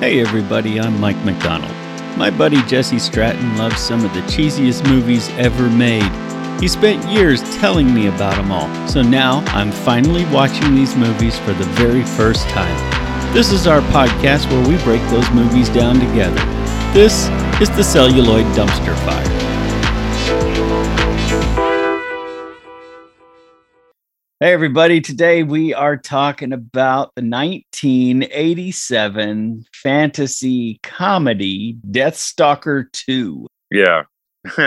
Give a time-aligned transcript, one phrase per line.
[0.00, 1.74] Hey everybody, I'm Mike McDonald.
[2.16, 6.10] My buddy Jesse Stratton loves some of the cheesiest movies ever made.
[6.58, 11.38] He spent years telling me about them all, so now I'm finally watching these movies
[11.40, 13.34] for the very first time.
[13.34, 16.40] This is our podcast where we break those movies down together.
[16.94, 17.28] This
[17.60, 19.39] is the Celluloid Dumpster Fire.
[24.40, 25.02] Hey, everybody.
[25.02, 33.46] Today we are talking about the 1987 fantasy comedy Death Stalker 2.
[33.70, 34.04] Yeah.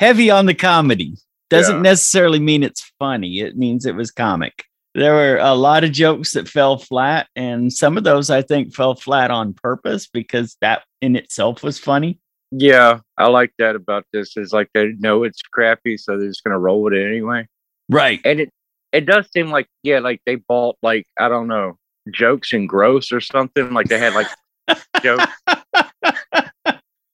[0.00, 1.14] Heavy on the comedy.
[1.48, 1.82] Doesn't Yeah.
[1.82, 4.64] necessarily mean it's funny, it means it was comic.
[4.96, 8.74] There were a lot of jokes that fell flat, and some of those I think
[8.74, 12.18] fell flat on purpose because that in itself was funny.
[12.50, 12.98] yeah.
[13.16, 16.58] I like that about this is like they know it's crappy, so they're just gonna
[16.58, 17.46] roll with it anyway.
[17.88, 18.20] Right.
[18.24, 18.50] And it
[18.92, 21.78] it does seem like yeah, like they bought like I don't know
[22.10, 23.72] jokes and gross or something.
[23.72, 24.28] Like they had like
[25.02, 25.26] jokes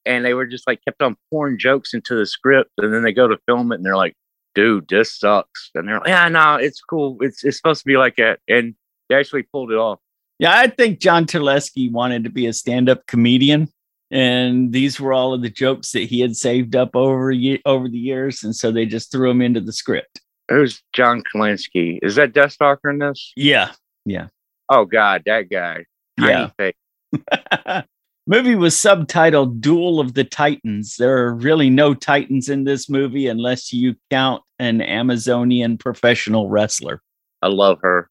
[0.06, 3.12] and they were just like kept on pouring jokes into the script, and then they
[3.12, 4.14] go to film it and they're like,
[4.54, 7.16] "Dude, this sucks," and they're like, "Yeah, no, it's cool.
[7.20, 8.74] It's it's supposed to be like that," and
[9.08, 10.00] they actually pulled it off.
[10.38, 13.68] Yeah, I think John Terlesky wanted to be a stand-up comedian,
[14.10, 17.88] and these were all of the jokes that he had saved up over ye- over
[17.88, 20.20] the years, and so they just threw them into the script.
[20.48, 21.98] Who's John Kalinsky?
[22.02, 23.32] Is that Deathstalker in this?
[23.36, 23.72] Yeah,
[24.04, 24.28] Yeah.
[24.70, 25.84] Oh God, that guy.
[26.18, 26.50] Tiny Yeah.
[26.58, 27.84] face.
[28.26, 33.26] movie was subtitled "Duel of the Titans." There are really no titans in this movie
[33.26, 37.02] unless you count an Amazonian professional wrestler.
[37.42, 38.08] I love her.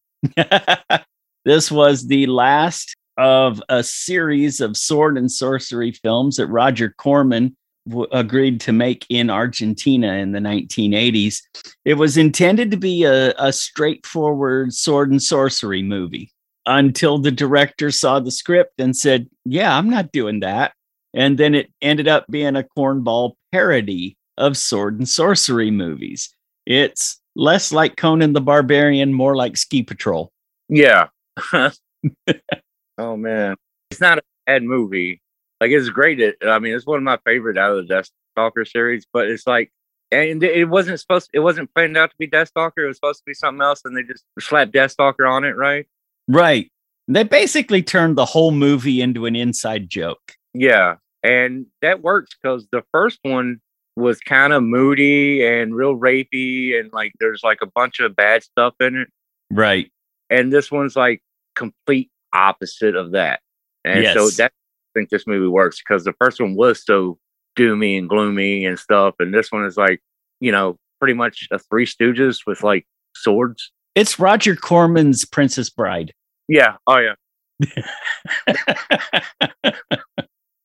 [1.44, 7.56] this was the last of a series of sword and sorcery films that Roger Corman
[7.88, 11.42] w- agreed to make in Argentina in the 1980s.
[11.84, 16.32] It was intended to be a, a straightforward sword and sorcery movie
[16.66, 20.72] until the director saw the script and said, Yeah, I'm not doing that.
[21.14, 26.34] And then it ended up being a cornball parody of sword and sorcery movies.
[26.66, 30.32] It's less like Conan the Barbarian, more like Ski Patrol.
[30.68, 31.08] Yeah.
[32.98, 33.56] oh man,
[33.90, 35.20] it's not a bad movie.
[35.60, 36.20] Like it's great.
[36.20, 37.94] It, I mean, it's one of my favorite out of the
[38.36, 39.06] Deathstalker series.
[39.12, 39.70] But it's like,
[40.10, 41.30] and it wasn't supposed.
[41.32, 42.78] It wasn't planned out to be Deathstalker.
[42.84, 45.86] It was supposed to be something else, and they just slapped Deathstalker on it, right?
[46.28, 46.70] Right.
[47.08, 50.32] They basically turned the whole movie into an inside joke.
[50.54, 53.60] Yeah, and that works because the first one
[53.96, 58.42] was kind of moody and real rapey, and like there's like a bunch of bad
[58.42, 59.08] stuff in it.
[59.50, 59.90] Right.
[60.30, 61.22] and this one's like
[61.54, 63.40] complete opposite of that.
[63.84, 64.36] And so Yes.
[64.38, 64.63] that I
[64.94, 67.18] think this movie works because the first one was so
[67.56, 70.00] doomy and gloomy and stuff, and this one is like
[70.40, 73.72] you know pretty much a Three Stooges with like swords.
[73.94, 76.12] It's Roger Corman's Princess Bride.
[76.48, 76.76] Yeah.
[76.86, 77.14] Oh yeah.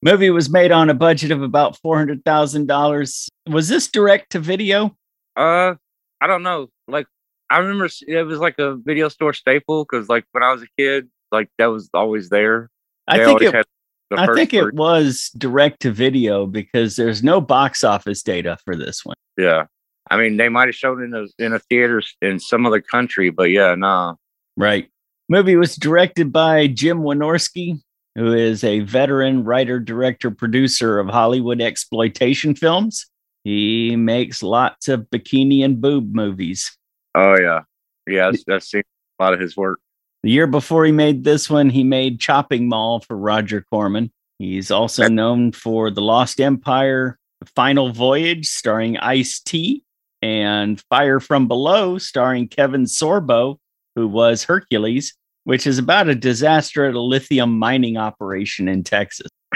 [0.02, 3.28] Movie was made on a budget of about $400,000.
[3.50, 4.96] Was this direct to video?
[5.36, 5.76] Uh,
[6.22, 6.70] I don't know.
[6.88, 7.08] Like
[7.50, 10.68] I remember it was like a video store staple because like when I was a
[10.78, 12.70] kid, like that was always there.
[13.08, 13.66] I think always it had
[14.12, 19.06] I think it was direct to video because there's no box office data for this
[19.06, 19.16] one.
[19.38, 19.66] Yeah.
[20.10, 22.82] I mean, they might have shown it in a in a theater in some other
[22.82, 24.16] country, but yeah, nah.
[24.58, 24.90] Right.
[25.30, 27.80] Movie was directed by Jim Wynorski,
[28.16, 33.06] who is a veteran writer, director, producer of Hollywood exploitation films.
[33.44, 36.76] He makes lots of bikini and boob movies.
[37.14, 37.62] Oh yeah,
[38.08, 38.32] yeah.
[38.50, 38.84] I've seen
[39.20, 39.80] a lot of his work.
[40.24, 44.12] The year before he made this one, he made Chopping Mall for Roger Corman.
[44.38, 49.84] He's also known for The Lost Empire, The Final Voyage, starring Ice T,
[50.22, 53.58] and Fire from Below, starring Kevin Sorbo,
[53.96, 55.14] who was Hercules,
[55.46, 59.28] which is about a disaster at a lithium mining operation in Texas.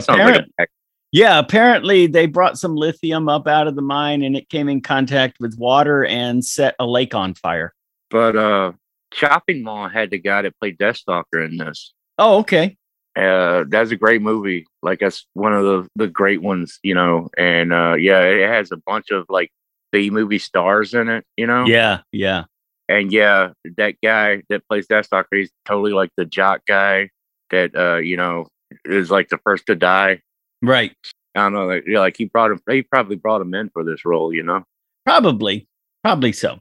[0.00, 0.68] sounds like
[1.10, 4.82] Yeah, apparently they brought some lithium up out of the mine and it came in
[4.82, 7.74] contact with water and set a lake on fire.
[8.10, 8.72] But uh,
[9.14, 11.94] Chopping Mall had the guy that played Deathstalker in this.
[12.18, 12.76] Oh, okay.
[13.16, 14.66] Uh, that's a great movie.
[14.82, 17.30] Like that's one of the the great ones, you know.
[17.38, 19.50] And uh, yeah, it has a bunch of like
[19.92, 21.64] B movie stars in it, you know.
[21.64, 22.44] Yeah, yeah.
[22.88, 27.10] And yeah, that guy that plays Deathstalker, he's totally like the jock guy
[27.50, 28.48] that uh, you know,
[28.84, 30.20] is like the first to die.
[30.60, 30.92] Right.
[31.36, 32.60] I don't know, like, yeah, like he brought him.
[32.68, 34.64] He probably brought him in for this role, you know.
[35.04, 35.66] Probably,
[36.02, 36.58] probably so.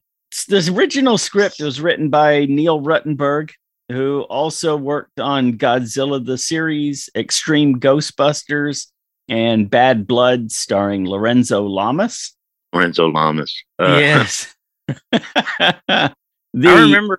[0.48, 3.52] This original script was written by Neil Ruttenberg,
[3.92, 8.88] who also worked on Godzilla the series, Extreme Ghostbusters,
[9.30, 12.36] and Bad Blood, starring Lorenzo Lamas.
[12.74, 13.54] Lorenzo Lamas.
[13.80, 14.56] Uh, yes.
[15.12, 15.22] the,
[15.92, 16.12] I
[16.56, 17.18] remember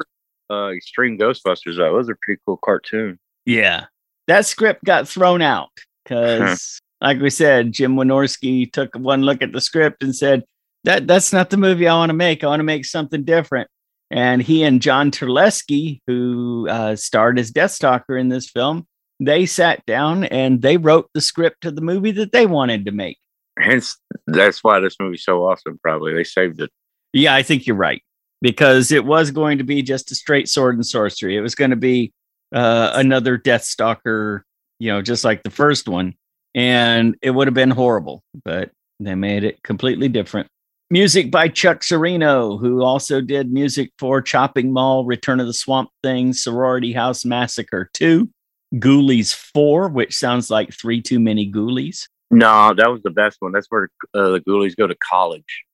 [0.51, 1.77] uh, Extreme Ghostbusters.
[1.79, 3.19] That was a pretty cool cartoon.
[3.47, 3.87] Yeah.
[4.27, 5.71] That script got thrown out
[6.05, 10.45] because, like we said, Jim Wynorski took one look at the script and said,
[10.85, 12.45] that, That's not the movie I want to make.
[12.45, 13.69] I want to make something different.
[14.11, 18.87] And he and John Terlesky, who uh, starred as Deathstalker in this film,
[19.19, 22.93] they sat down and they wrote the script to the movie that they wanted to
[22.93, 23.19] make.
[23.59, 23.97] Hence,
[24.27, 25.79] that's why this movie's so awesome.
[25.83, 26.71] Probably they saved it.
[27.13, 28.03] Yeah, I think you're right
[28.43, 31.37] because it was going to be just a straight sword and sorcery.
[31.37, 32.13] It was going to be
[32.55, 34.43] uh, another Deathstalker,
[34.79, 36.15] you know, just like the first one,
[36.55, 38.23] and it would have been horrible.
[38.45, 38.71] But
[39.01, 40.49] they made it completely different.
[40.95, 45.91] Music by Chuck Cirino, who also did music for Chopping Mall, Return of the Swamp
[46.05, 48.31] Thing, Sorority House Massacre 2,
[48.77, 52.07] Ghoulies 4, which sounds like three too many Ghoulies.
[52.31, 53.51] No, that was the best one.
[53.51, 55.65] That's where uh, the Ghoulies go to college.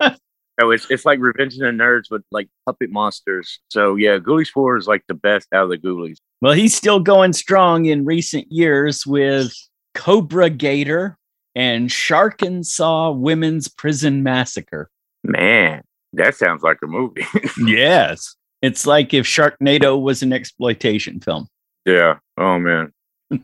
[0.60, 3.60] Oh, it's it's like Revenge of the Nerds with like puppet monsters.
[3.68, 6.16] So yeah, Ghoulies Four is like the best out of the Ghoulies.
[6.40, 9.54] well, he's still going strong in recent years with
[9.94, 11.16] Cobra Gator
[11.54, 14.90] and Shark and Saw Women's Prison Massacre.
[15.24, 17.26] Man, that sounds like a movie.
[17.58, 18.36] yes.
[18.62, 21.48] It's like if Sharknado was an exploitation film.
[21.84, 22.18] yeah.
[22.36, 22.92] Oh man.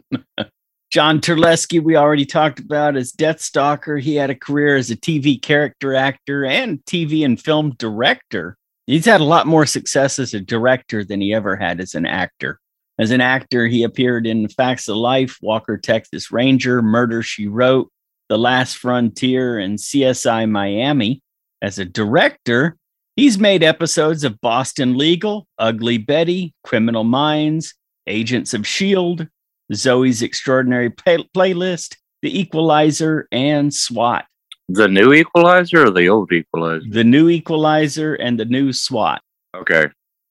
[0.90, 3.98] John Terlesky, we already talked about as Death Stalker.
[3.98, 8.56] He had a career as a TV character actor and TV and film director.
[8.86, 12.06] He's had a lot more success as a director than he ever had as an
[12.06, 12.60] actor.
[12.96, 17.90] As an actor, he appeared in Facts of Life, Walker, Texas Ranger, Murder She Wrote,
[18.34, 21.22] The Last Frontier, and CSI Miami.
[21.62, 22.76] As a director,
[23.14, 27.76] he's made episodes of Boston Legal, Ugly Betty, Criminal Minds,
[28.08, 29.28] Agents of S.H.I.E.L.D.,
[29.72, 34.24] Zoe's Extraordinary Play- Playlist, The Equalizer, and SWAT.
[34.68, 36.84] The new Equalizer or the old Equalizer?
[36.90, 39.22] The new Equalizer and the new SWAT.
[39.54, 39.86] Okay.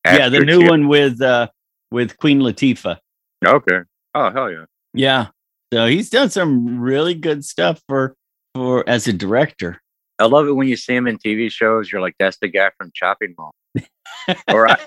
[0.05, 1.47] yeah, the new one with uh
[1.89, 2.97] with Queen Latifah.
[3.45, 3.79] Okay.
[4.13, 4.65] Oh hell yeah.
[4.93, 5.27] Yeah.
[5.73, 8.15] So he's done some really good stuff for
[8.53, 9.81] for as a director.
[10.19, 11.91] I love it when you see him in TV shows.
[11.91, 13.55] You're like, that's the guy from Chopping Mall.
[14.49, 14.77] or I,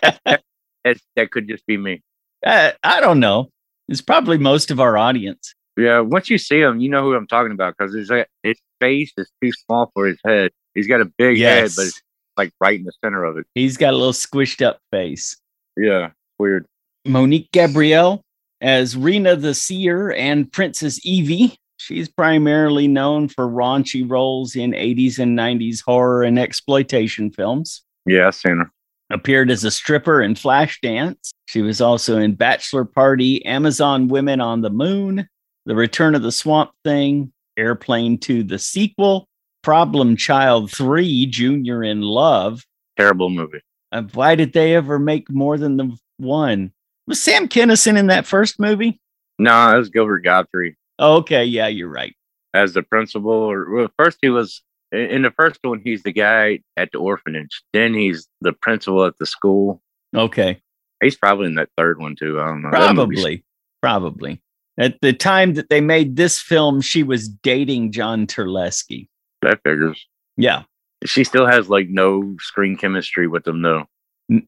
[0.84, 2.02] that, that could just be me.
[2.46, 3.50] Uh, I don't know.
[3.88, 5.56] It's probably most of our audience.
[5.76, 8.08] Yeah, once you see him, you know who I'm talking about because his
[8.44, 10.52] his face is too small for his head.
[10.76, 12.00] He's got a big head, but it's
[12.36, 13.46] like right in the center of it.
[13.56, 15.36] He's got a little squished up face.
[15.76, 16.64] Yeah, weird.
[17.04, 18.22] Monique Gabrielle
[18.60, 21.58] as Rena the Seer and Princess Evie.
[21.78, 27.82] She's primarily known for raunchy roles in 80s and 90s horror and exploitation films.
[28.06, 28.70] Yeah, I've seen her.
[29.10, 31.30] Appeared as a stripper in Flashdance.
[31.46, 35.28] She was also in Bachelor Party, Amazon Women on the Moon,
[35.66, 39.28] The Return of the Swamp Thing, Airplane 2, the sequel,
[39.62, 42.64] Problem Child 3, Junior in Love.
[42.96, 43.60] Terrible movie.
[43.92, 46.72] Uh, why did they ever make more than the one?
[47.06, 49.00] Was Sam Kinison in that first movie?
[49.38, 52.14] No, it was Gilbert Gottfried Oh, okay, yeah, you're right.
[52.54, 53.30] as the principal.
[53.30, 54.62] Or well, first he was
[54.92, 55.80] in in the first one.
[55.84, 57.62] He's the guy at the orphanage.
[57.72, 59.82] Then he's the principal at the school.
[60.14, 60.60] Okay,
[61.02, 62.40] He's probably in that third one too.
[62.40, 62.70] I don't know.
[62.70, 63.44] Probably,
[63.82, 64.40] probably.
[64.78, 69.08] At the time that they made this film, she was dating John Terlesky.
[69.42, 70.06] That figures.
[70.36, 70.62] Yeah.
[71.04, 73.84] She still has like no screen chemistry with them though.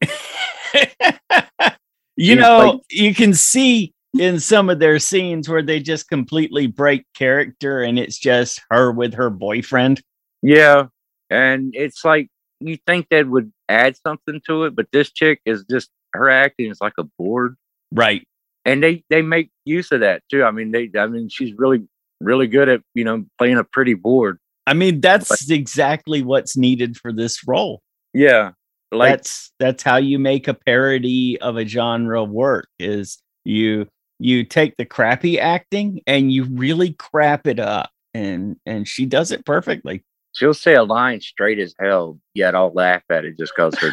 [2.18, 6.66] you know, like- you can see in some of their scenes where they just completely
[6.66, 10.02] break character and it's just her with her boyfriend.
[10.42, 10.86] Yeah,
[11.30, 12.28] and it's like
[12.60, 16.70] you think that would add something to it, but this chick is just her acting
[16.70, 17.54] is like a board,
[17.92, 18.26] Right.
[18.64, 20.42] and they they make use of that too.
[20.44, 21.86] I mean, they I mean she's really
[22.20, 24.38] really good at you know playing a pretty board.
[24.66, 27.80] I mean, that's exactly what's needed for this role.
[28.14, 28.52] Yeah,
[28.92, 33.86] like that's that's how you make a parody of a genre work is you
[34.18, 39.30] you take the crappy acting and you really crap it up and and she does
[39.30, 40.02] it perfectly
[40.38, 43.92] she'll say a line straight as hell, yet I'll laugh at it just because her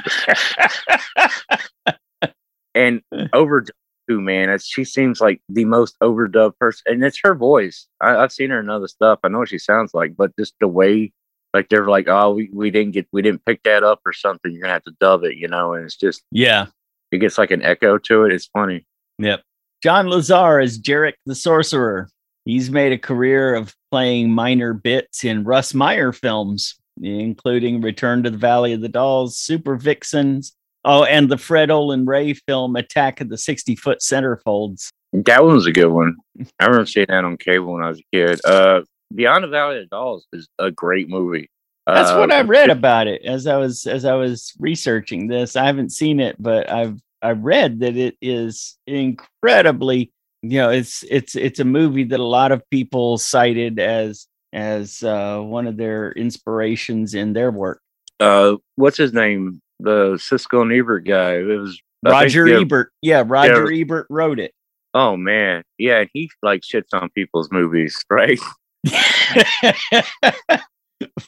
[2.75, 3.69] and overdub
[4.07, 4.49] too, man.
[4.49, 7.87] It's, she seems like the most overdubbed person, and it's her voice.
[8.01, 9.19] I, I've seen her in other stuff.
[9.23, 11.11] I know what she sounds like, but just the way,
[11.55, 14.51] like they're like, oh, we, we didn't get, we didn't pick that up or something.
[14.51, 15.73] You're gonna have to dub it, you know.
[15.73, 16.67] And it's just, yeah
[17.11, 18.33] it gets like an echo to it.
[18.33, 18.85] It's funny.
[19.19, 19.41] yep
[19.83, 22.09] john lazar is jarek the sorcerer
[22.45, 28.29] he's made a career of playing minor bits in russ meyer films including return to
[28.29, 30.53] the valley of the dolls super vixens
[30.85, 35.55] oh and the fred olen ray film attack of the 60 foot centerfolds That one
[35.55, 36.17] was a good one.
[36.59, 38.41] I remember seeing that on cable when I was a kid.
[38.43, 38.81] Uh,
[39.13, 41.49] Beyond the Valley of Dolls is a great movie.
[41.87, 45.55] That's Uh, what I read about it as I was as I was researching this.
[45.55, 51.03] I haven't seen it, but I've I read that it is incredibly, you know, it's
[51.09, 55.77] it's it's a movie that a lot of people cited as as uh, one of
[55.77, 57.81] their inspirations in their work.
[58.19, 59.61] Uh, what's his name?
[59.79, 61.33] The Siskel and Ebert guy.
[61.33, 64.53] It was I think, Roger yeah, Ebert, yeah, Roger Ebert wrote it.
[64.93, 68.39] Oh man, yeah, he like shits on people's movies, right?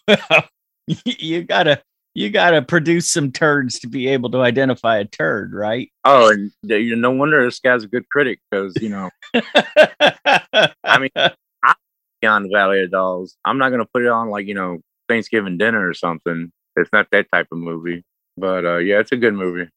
[0.08, 0.44] Well,
[1.06, 1.82] you gotta
[2.14, 5.92] you gotta produce some turds to be able to identify a turd, right?
[6.04, 9.10] Oh, and you no wonder this guy's a good critic because you know
[10.84, 11.74] I mean, I
[12.22, 13.38] beyond Valley of Dolls.
[13.46, 16.52] I'm not gonna put it on like you know Thanksgiving dinner or something.
[16.76, 18.04] It's not that type of movie,
[18.38, 19.70] but uh, yeah, it's a good movie.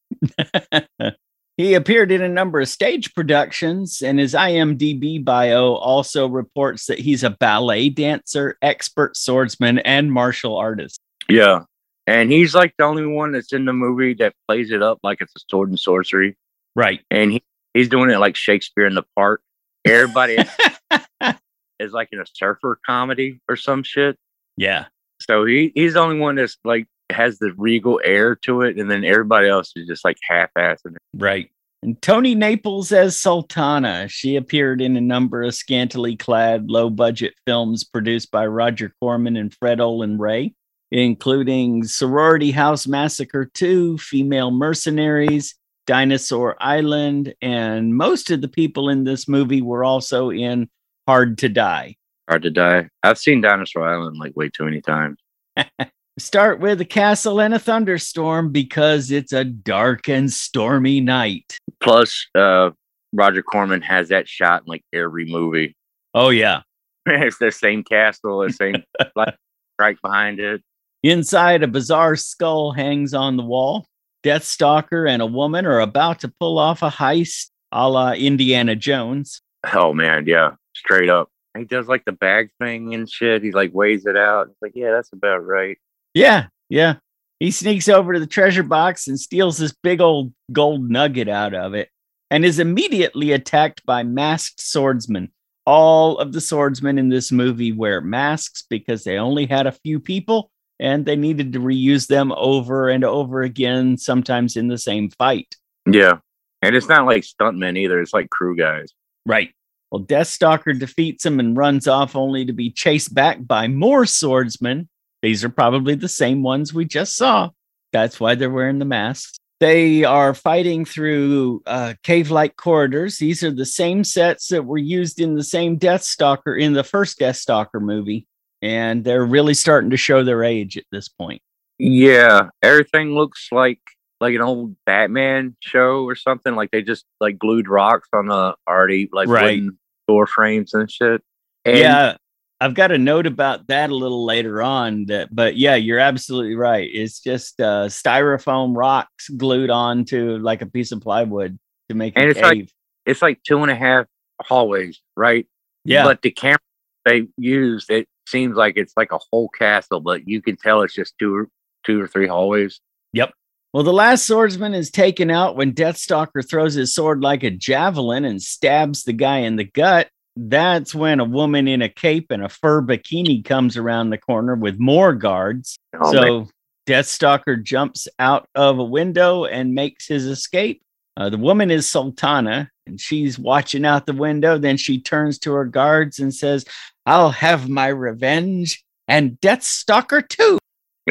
[1.61, 6.99] he appeared in a number of stage productions, and his IMDb bio also reports that
[6.99, 10.99] he's a ballet dancer, expert swordsman, and martial artist.
[11.29, 11.61] Yeah,
[12.07, 15.21] and he's like the only one that's in the movie that plays it up like
[15.21, 16.35] it's a sword and sorcery,
[16.75, 17.01] Right.
[17.11, 19.41] and he, he's doing it like Shakespeare in the Park.
[19.85, 20.37] Everybody
[21.79, 24.17] is like in a surfer comedy or some shit.
[24.57, 24.85] yeah.
[25.21, 28.89] So he he's the only one that's like has the regal air to it, and
[28.89, 31.01] then everybody else is just like half-assing it.
[31.13, 31.49] Right.
[31.83, 34.07] And Toni Naples as Sultana.
[34.07, 39.35] She appeared in a number of scantily clad, low budget films produced by Roger Corman
[39.35, 40.53] and Fred Olen Ray,
[40.91, 45.55] including Sorority House Massacre 2, Female Mercenaries,
[45.87, 50.69] Dinosaur Island, and most of the people in this movie were also in
[51.07, 51.95] Hard to Die.
[52.29, 52.89] Hard to die.
[53.01, 55.17] I've seen Dinosaur Island like way too many times.
[56.19, 61.57] Start with a castle and a thunderstorm because it's a dark and stormy night.
[61.79, 62.71] Plus, uh,
[63.13, 65.75] Roger Corman has that shot in like every movie.
[66.13, 66.61] Oh, yeah.
[67.05, 68.83] it's the same castle, the same
[69.15, 69.35] like
[69.79, 70.61] right behind it.
[71.03, 73.85] Inside, a bizarre skull hangs on the wall.
[74.23, 79.41] Deathstalker and a woman are about to pull off a heist a la Indiana Jones.
[79.73, 81.29] Oh man, yeah, straight up.
[81.57, 83.43] He does like the bag thing and shit.
[83.43, 84.47] He like weighs it out.
[84.47, 85.77] It's like, yeah, that's about right.
[86.13, 86.95] Yeah, yeah.
[87.39, 91.53] He sneaks over to the treasure box and steals this big old gold nugget out
[91.53, 91.89] of it
[92.29, 95.31] and is immediately attacked by masked swordsmen.
[95.65, 99.99] All of the swordsmen in this movie wear masks because they only had a few
[99.99, 105.09] people and they needed to reuse them over and over again, sometimes in the same
[105.11, 105.55] fight.
[105.85, 106.17] Yeah,
[106.61, 108.01] and it's not like stuntmen either.
[108.01, 108.91] It's like crew guys.
[109.25, 109.51] Right.
[109.91, 114.89] Well, Deathstalker defeats him and runs off only to be chased back by more swordsmen.
[115.21, 117.49] These are probably the same ones we just saw.
[117.93, 119.37] That's why they're wearing the masks.
[119.59, 123.17] They are fighting through uh, cave like corridors.
[123.19, 126.83] These are the same sets that were used in the same Death Stalker in the
[126.83, 128.25] first Death Stalker movie.
[128.63, 131.41] And they're really starting to show their age at this point.
[131.77, 133.79] Yeah, everything looks like
[134.19, 136.55] like an old Batman show or something.
[136.55, 139.43] Like they just like glued rocks on the already like Right.
[139.59, 141.21] wooden door frames and shit.
[141.65, 142.17] And yeah,
[142.61, 145.05] I've got a note about that a little later on.
[145.07, 146.87] That, but yeah, you're absolutely right.
[146.93, 151.57] It's just uh, styrofoam rocks glued onto like a piece of plywood
[151.89, 152.73] to make And it's like- cave.
[153.05, 154.05] it's like two and a half
[154.41, 155.47] hallways, right?
[155.83, 156.59] yeah, But the camera
[157.05, 160.93] they used, it seems like it's like a whole castle, but you can tell it's
[160.93, 161.49] just two or
[161.83, 162.79] two or three hallways.
[163.13, 163.33] Yep.
[163.73, 168.23] Well, the last swordsman is taken out when Deathstalker throws his sword like a javelin
[168.25, 170.09] and stabs the guy in the gut.
[170.35, 174.55] That's when a woman in a cape and a fur bikini comes around the corner
[174.55, 175.77] with more guards.
[175.99, 176.49] Oh, so man.
[176.87, 180.81] Deathstalker jumps out of a window and makes his escape.
[181.17, 184.57] Uh, the woman is Sultana and she's watching out the window.
[184.57, 186.65] Then she turns to her guards and says,
[187.05, 190.57] I'll have my revenge and Deathstalker too.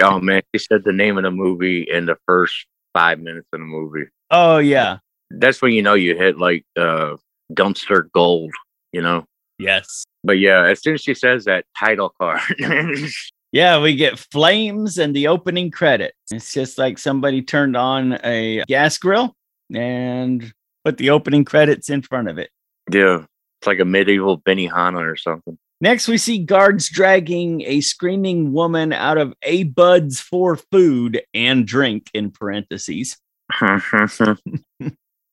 [0.03, 3.61] oh man, he said the name of the movie in the first five minutes of
[3.61, 4.09] the movie.
[4.31, 4.99] Oh, yeah.
[5.31, 7.17] That's when you know you hit like uh,
[7.53, 8.53] dumpster gold,
[8.93, 9.25] you know.
[9.59, 10.05] Yes.
[10.25, 12.41] But yeah, as soon as she says that title card,
[13.53, 16.15] Yeah, we get flames and the opening credits.
[16.31, 19.35] It's just like somebody turned on a gas grill
[19.75, 20.53] and
[20.85, 22.51] put the opening credits in front of it.
[22.93, 23.25] yeah,
[23.61, 25.59] it's like a medieval Benihana or something.
[25.81, 31.67] Next, we see guards dragging a screaming woman out of A Buds for food and
[31.67, 33.17] drink, in parentheses.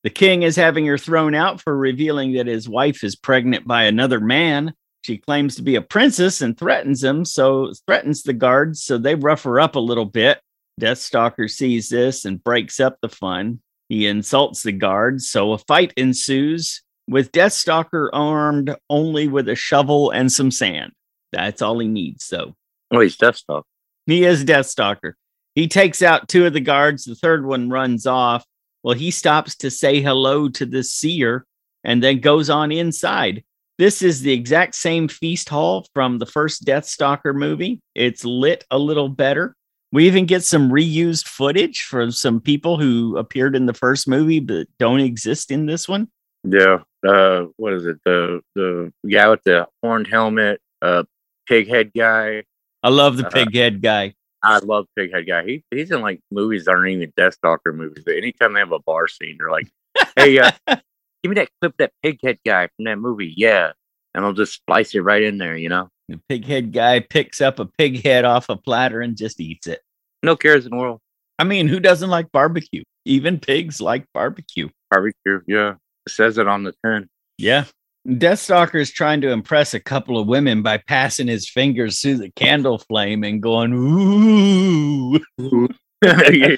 [0.03, 3.83] The king is having her thrown out for revealing that his wife is pregnant by
[3.83, 4.73] another man.
[5.03, 9.15] She claims to be a princess and threatens him, so threatens the guards, so they
[9.15, 10.39] rough her up a little bit.
[10.79, 13.61] Deathstalker sees this and breaks up the fun.
[13.89, 20.11] He insults the guards, so a fight ensues with Deathstalker armed only with a shovel
[20.11, 20.91] and some sand.
[21.31, 22.55] That's all he needs, though.
[22.91, 23.65] oh, he's desktop.
[24.05, 25.13] He is Deathstalker.
[25.55, 27.05] He takes out two of the guards.
[27.05, 28.45] The third one runs off.
[28.87, 31.45] Well, he stops to say hello to the seer
[31.83, 33.43] and then goes on inside.
[33.77, 37.81] This is the exact same feast hall from the first Death Stalker movie.
[37.95, 39.57] It's lit a little better.
[39.91, 44.39] We even get some reused footage from some people who appeared in the first movie
[44.39, 46.07] but don't exist in this one.
[46.45, 46.77] Yeah.
[47.05, 47.97] Uh, what is it?
[48.05, 51.03] The the guy with the horned helmet, uh,
[51.45, 52.45] pig head guy.
[52.83, 54.13] I love the Uh, pig head guy.
[54.43, 55.43] I love Pighead guy.
[55.45, 58.03] He he's in like movies that aren't even Deathstalker movies.
[58.05, 59.67] But anytime they have a bar scene, they're like,
[60.15, 60.81] "Hey, uh, give
[61.29, 63.71] me that clip, that Pighead guy from that movie." Yeah,
[64.13, 65.57] and I'll just splice it right in there.
[65.57, 69.17] You know, The pig head guy picks up a pig head off a platter and
[69.17, 69.81] just eats it.
[70.23, 70.99] no cares in the world.
[71.39, 72.83] I mean, who doesn't like barbecue?
[73.05, 74.69] Even pigs like barbecue.
[74.91, 75.41] Barbecue.
[75.47, 75.75] Yeah,
[76.05, 77.07] it says it on the tin.
[77.37, 77.65] Yeah.
[78.07, 82.31] Deathstalker is trying to impress a couple of women by passing his fingers through the
[82.31, 85.19] candle flame and going, ooh.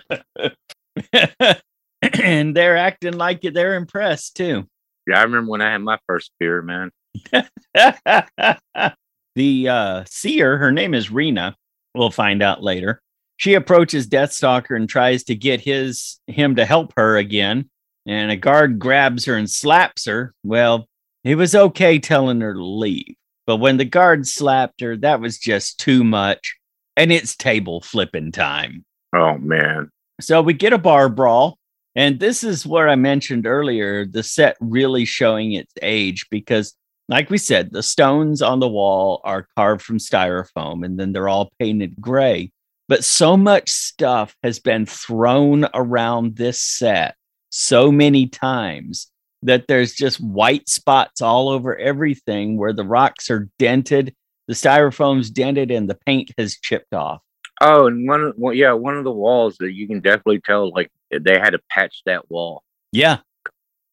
[2.02, 4.68] and they're acting like they're impressed too.
[5.08, 6.92] Yeah, I remember when I had my first beer, man.
[9.36, 11.56] the uh, seer, her name is Rena.
[11.96, 13.02] We'll find out later.
[13.38, 17.70] She approaches Deathstalker and tries to get his him to help her again.
[18.06, 20.34] And a guard grabs her and slaps her.
[20.44, 20.89] Well,
[21.24, 23.16] he was okay telling her to leave.
[23.46, 26.56] But when the guard slapped her, that was just too much.
[26.96, 28.86] And it's table flipping time.
[29.14, 29.90] Oh man,
[30.22, 31.58] So we get a bar brawl.
[31.96, 36.76] And this is where I mentioned earlier the set really showing its age because,
[37.08, 41.28] like we said, the stones on the wall are carved from styrofoam and then they're
[41.28, 42.52] all painted gray.
[42.88, 47.16] But so much stuff has been thrown around this set
[47.50, 49.12] so many times
[49.44, 54.14] that there's just white spots all over everything where the rocks are dented,
[54.48, 57.22] the styrofoam's dented, and the paint has chipped off.
[57.62, 60.72] Oh, and one, of- well, yeah, one of the walls that you can definitely tell,
[60.72, 62.64] like they had to patch that wall.
[62.92, 63.20] Yeah.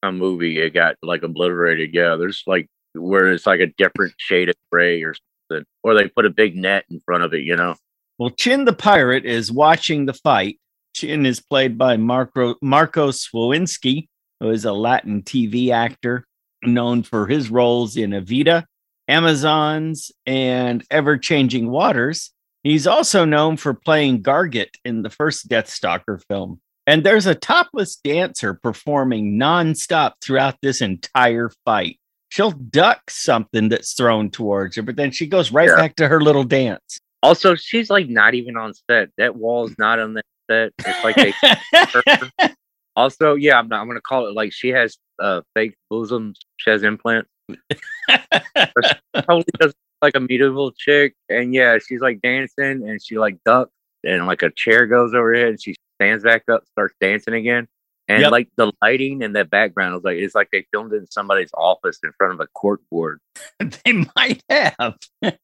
[0.02, 1.92] A movie, it got like obliterated.
[1.92, 5.14] Yeah, there's like where it's like a different shade of gray or
[5.50, 7.42] something, or they put a big net in front of it.
[7.42, 7.74] You know.
[8.18, 10.60] Well, Chin the pirate is watching the fight.
[10.94, 14.08] Chin is played by Marco Marcos Woinsky,
[14.40, 16.24] who is a Latin TV actor
[16.64, 18.64] known for his roles in Evita,
[19.08, 22.32] Amazons, and Ever Changing Waters.
[22.62, 26.60] He's also known for playing Garget in the first Deathstalker film.
[26.86, 31.98] And there's a topless dancer performing nonstop throughout this entire fight.
[32.28, 35.76] She'll duck something that's thrown towards her, but then she goes right Yeah.
[35.76, 36.98] back to her little dance.
[37.22, 39.08] Also, she's like not even on set.
[39.16, 40.72] That wall's not on the set.
[40.78, 42.48] It's like they.
[42.96, 43.80] also, yeah, I'm not.
[43.80, 46.40] I'm gonna call it like she has uh fake bosoms.
[46.56, 47.28] She has implants.
[49.24, 53.70] Probably does like a medieval chick, and yeah, she's like dancing, and she like ducks,
[54.04, 57.34] and like a chair goes over her head, and she stands back up, starts dancing
[57.34, 57.68] again.
[58.08, 58.30] And Yep.
[58.30, 61.50] like the lighting and the background was like it's like they filmed it in somebody's
[61.54, 63.20] office in front of a court board.
[63.58, 64.96] they might have.
[65.22, 65.40] well,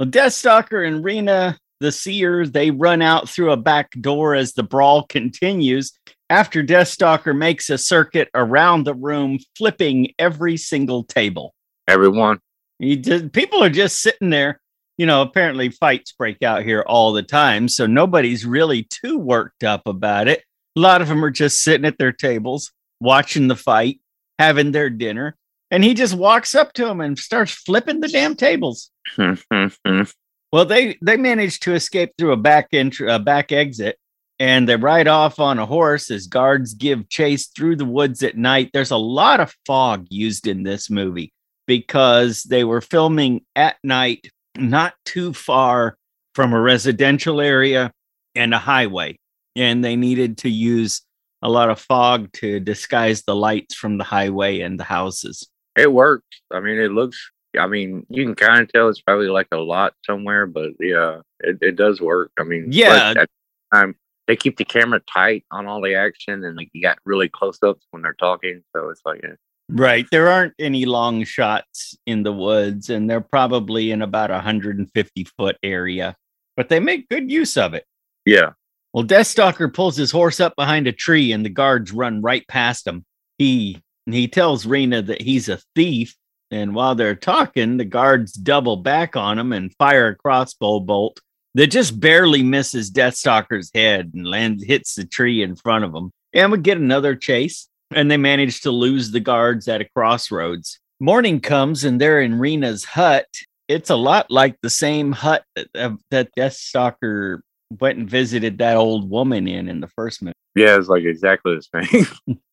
[0.00, 5.04] Deathstalker and Rena, the Seers, they run out through a back door as the brawl
[5.06, 5.92] continues.
[6.30, 11.54] After Deathstalker makes a circuit around the room, flipping every single table.
[11.86, 12.40] Everyone,
[12.78, 14.60] He did, people are just sitting there.
[14.96, 17.68] You know, apparently fights break out here all the time.
[17.68, 20.42] So nobody's really too worked up about it.
[20.76, 24.00] A lot of them are just sitting at their tables, watching the fight,
[24.38, 25.36] having their dinner.
[25.70, 28.90] And he just walks up to them and starts flipping the damn tables.
[30.54, 33.98] Well, they they manage to escape through a back entry, a back exit,
[34.38, 38.36] and they ride off on a horse as guards give chase through the woods at
[38.36, 38.70] night.
[38.72, 41.32] There's a lot of fog used in this movie
[41.66, 45.96] because they were filming at night, not too far
[46.36, 47.90] from a residential area
[48.36, 49.18] and a highway,
[49.56, 51.02] and they needed to use
[51.42, 55.48] a lot of fog to disguise the lights from the highway and the houses.
[55.76, 56.42] it worked.
[56.52, 57.32] I mean, it looks.
[57.58, 61.20] I mean, you can kind of tell it's probably like a lot somewhere, but yeah,
[61.40, 62.30] it, it does work.
[62.38, 63.14] I mean, Yeah.
[63.16, 63.28] at
[63.72, 66.98] the time they keep the camera tight on all the action, and like you got
[67.04, 69.34] really close ups when they're talking, so it's like eh,
[69.68, 70.06] Right.
[70.10, 75.24] There aren't any long shots in the woods, and they're probably in about a 150
[75.38, 76.16] foot area,
[76.56, 77.84] but they make good use of it.
[78.26, 78.52] yeah,
[78.92, 82.86] Well, Deathstalker pulls his horse up behind a tree, and the guards run right past
[82.86, 83.04] him.
[83.38, 86.14] He he tells Rena that he's a thief,
[86.54, 91.20] and while they're talking, the guards double back on him and fire a crossbow bolt
[91.54, 96.12] that just barely misses Deathstalker's head and lands hits the tree in front of him.
[96.32, 100.78] And we get another chase, and they manage to lose the guards at a crossroads.
[101.00, 103.26] Morning comes, and they're in Rena's hut,
[103.66, 107.40] it's a lot like the same hut that, uh, that Deathstalker
[107.80, 110.34] went and visited that old woman in in the first movie.
[110.54, 112.06] Yeah, it's like exactly the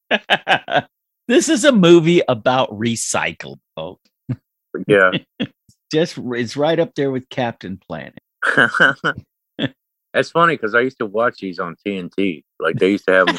[0.10, 0.88] same.
[1.28, 3.60] this is a movie about recycled
[4.88, 5.12] yeah.
[5.92, 8.18] Just it's right up there with Captain Planet.
[10.14, 12.44] That's funny because I used to watch these on TNT.
[12.60, 13.38] Like they used to have them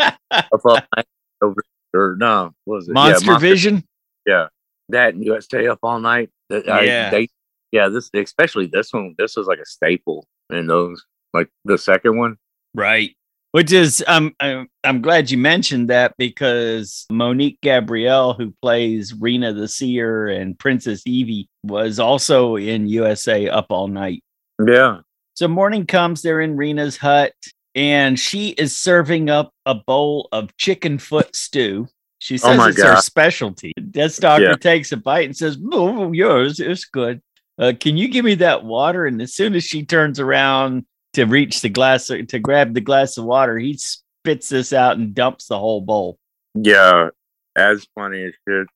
[0.00, 1.06] uh, up all night
[1.40, 1.62] over
[1.94, 2.92] or no, what was it?
[2.92, 3.84] Monster, yeah, Monster Vision.
[4.26, 4.48] Yeah,
[4.90, 6.30] that and stay up all night.
[6.52, 7.10] I- Yeah.
[7.10, 7.28] they,
[7.72, 7.88] yeah.
[7.88, 9.14] This especially this one.
[9.18, 11.04] This was like a staple in those.
[11.32, 12.36] Like the second one.
[12.74, 13.16] Right.
[13.58, 19.52] Which is um I'm, I'm glad you mentioned that because Monique Gabrielle, who plays Rena
[19.52, 24.22] the Seer and Princess Evie, was also in USA Up All Night.
[24.64, 25.00] Yeah.
[25.34, 27.32] So morning comes, they're in Rena's hut,
[27.74, 31.88] and she is serving up a bowl of chicken foot stew.
[32.20, 33.00] She Oh says my it's her God.
[33.00, 33.72] specialty.
[33.80, 34.54] Deathstalker Yeah.
[34.54, 37.20] takes a bite and says, "Oh, yours, it's good.
[37.58, 40.84] Uh, can you give me that water?" And as soon as she turns around
[41.18, 45.14] to reach the glass to grab the glass of water, he spits this out and
[45.14, 46.16] dumps the whole bowl.
[46.54, 47.08] Yeah.
[47.56, 48.68] As funny as shit.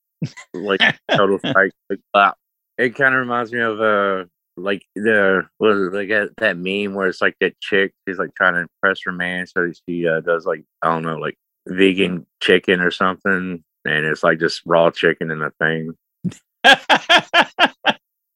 [0.52, 1.72] Like total fight.
[2.12, 2.34] Like.
[2.78, 4.24] It kind of reminds me of uh
[4.56, 8.54] like the it, like that, that meme where it's like that chick she's like trying
[8.54, 11.36] to impress her man so she uh, does like I don't know like
[11.68, 15.92] vegan chicken or something and it's like just raw chicken in a thing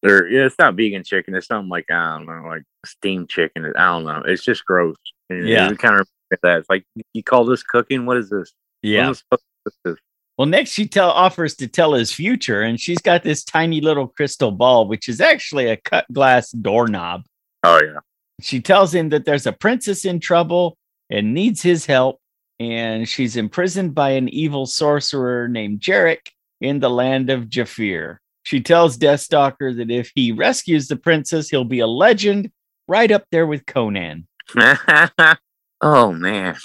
[0.07, 3.73] or yeah it's not vegan chicken it's something like I don't know like steamed chicken
[3.77, 4.97] I don't know it's just gross
[5.31, 5.73] And Yeah.
[5.75, 6.09] kind of
[6.43, 9.05] that it's like you call this cooking what is this yeah.
[9.05, 9.99] am I supposed to- this
[10.39, 14.07] Well, next she tell offers to tell his future, and she's got this tiny little
[14.07, 17.23] crystal ball, which is actually a cut glass doorknob.
[17.65, 17.99] oh yeah
[18.41, 20.77] She tells him that there's a princess in trouble
[21.11, 22.21] and needs his help,
[22.61, 26.29] and she's imprisoned by an evil sorcerer named Jarek
[26.61, 28.19] in the land of Jafir.
[28.47, 32.53] She tells Deathstalker that if he rescues the princess, he'll be a legend
[32.87, 34.29] right up there with Conan.
[35.81, 36.55] oh man.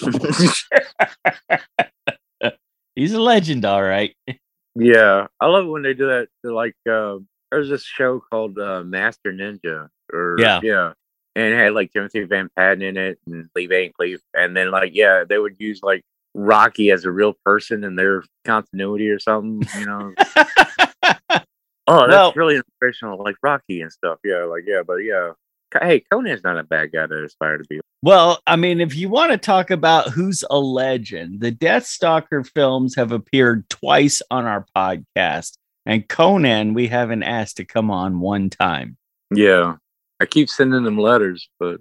[2.94, 4.14] He's a legend, all right.
[4.76, 5.26] yeah.
[5.40, 6.28] I love it when they do that.
[6.44, 7.16] They're like uh,
[7.50, 10.60] there's this show called uh, Master Ninja or Yeah.
[10.62, 10.92] yeah.
[11.34, 14.20] And it had like Timothy Van Patten in it and Lee Van Cleef.
[14.34, 18.22] And then like yeah, they would use like Rocky as a real person in their
[18.44, 20.14] continuity or something, you know.
[21.86, 24.18] Oh, that's Well- really inspirational, like Rocky and stuff.
[24.24, 25.32] Yeah, like yeah, but yeah.
[25.80, 27.80] Hey, Conan's not a bad guy to aspire to be.
[28.02, 32.44] Well, I mean, if you want to talk about who's a legend, the Death Stalker
[32.44, 35.52] films have appeared twice on our podcast,
[35.86, 38.98] and Conan we haven't asked to come on one time.
[39.34, 39.76] Yeah,
[40.20, 41.80] I keep sending them letters, but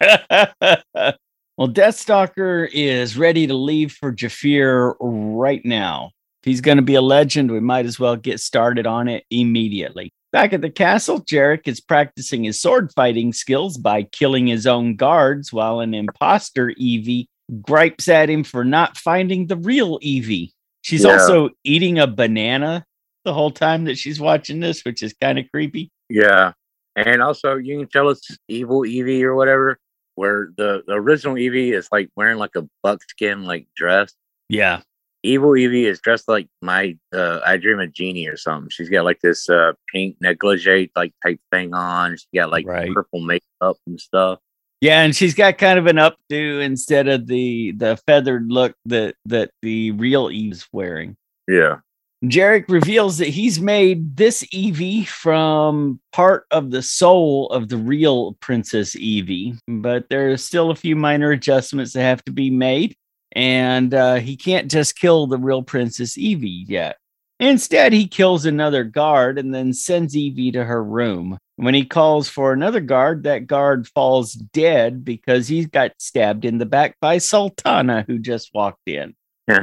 [0.00, 6.12] well, Deathstalker is ready to leave for Jafir right now.
[6.46, 10.10] He's going to be a legend, we might as well get started on it immediately.
[10.32, 14.94] Back at the castle, Jarek is practicing his sword fighting skills by killing his own
[14.96, 17.28] guards while an imposter Evie
[17.62, 20.52] gripes at him for not finding the real Evie.
[20.82, 21.12] She's Yeah.
[21.14, 22.84] also eating a banana
[23.24, 25.90] the whole time that she's watching this, which is kind of creepy.
[26.08, 26.52] Yeah,
[26.94, 29.78] and also you can tell it's evil Evie or whatever.
[30.14, 34.14] Where the, the original Evie is like wearing like a buckskin like dress.
[34.48, 34.80] Yeah.
[35.26, 38.70] Evil Evie is dressed like my uh, I Dream of Jeannie or something.
[38.70, 42.12] She's got like this uh, pink negligee like type thing on.
[42.12, 42.92] She's got like Right.
[42.92, 44.38] purple makeup and stuff.
[44.80, 49.14] Yeah, and she's got kind of an updo instead of the the feathered look that
[49.24, 51.16] that the real Eve's wearing.
[51.48, 51.76] Yeah,
[52.24, 58.34] Jarek reveals that he's made this Evie from part of the soul of the real
[58.34, 62.96] Princess Evie, but there's still a few minor adjustments that have to be made,
[63.36, 66.96] and uh, he can't just kill the real Princess Evie yet.
[67.38, 71.36] Instead, he kills another guard and then sends Evie to her room.
[71.56, 76.56] When he calls for another guard, that guard falls dead because he got stabbed in
[76.56, 79.14] the back by Sultana, who just walked in.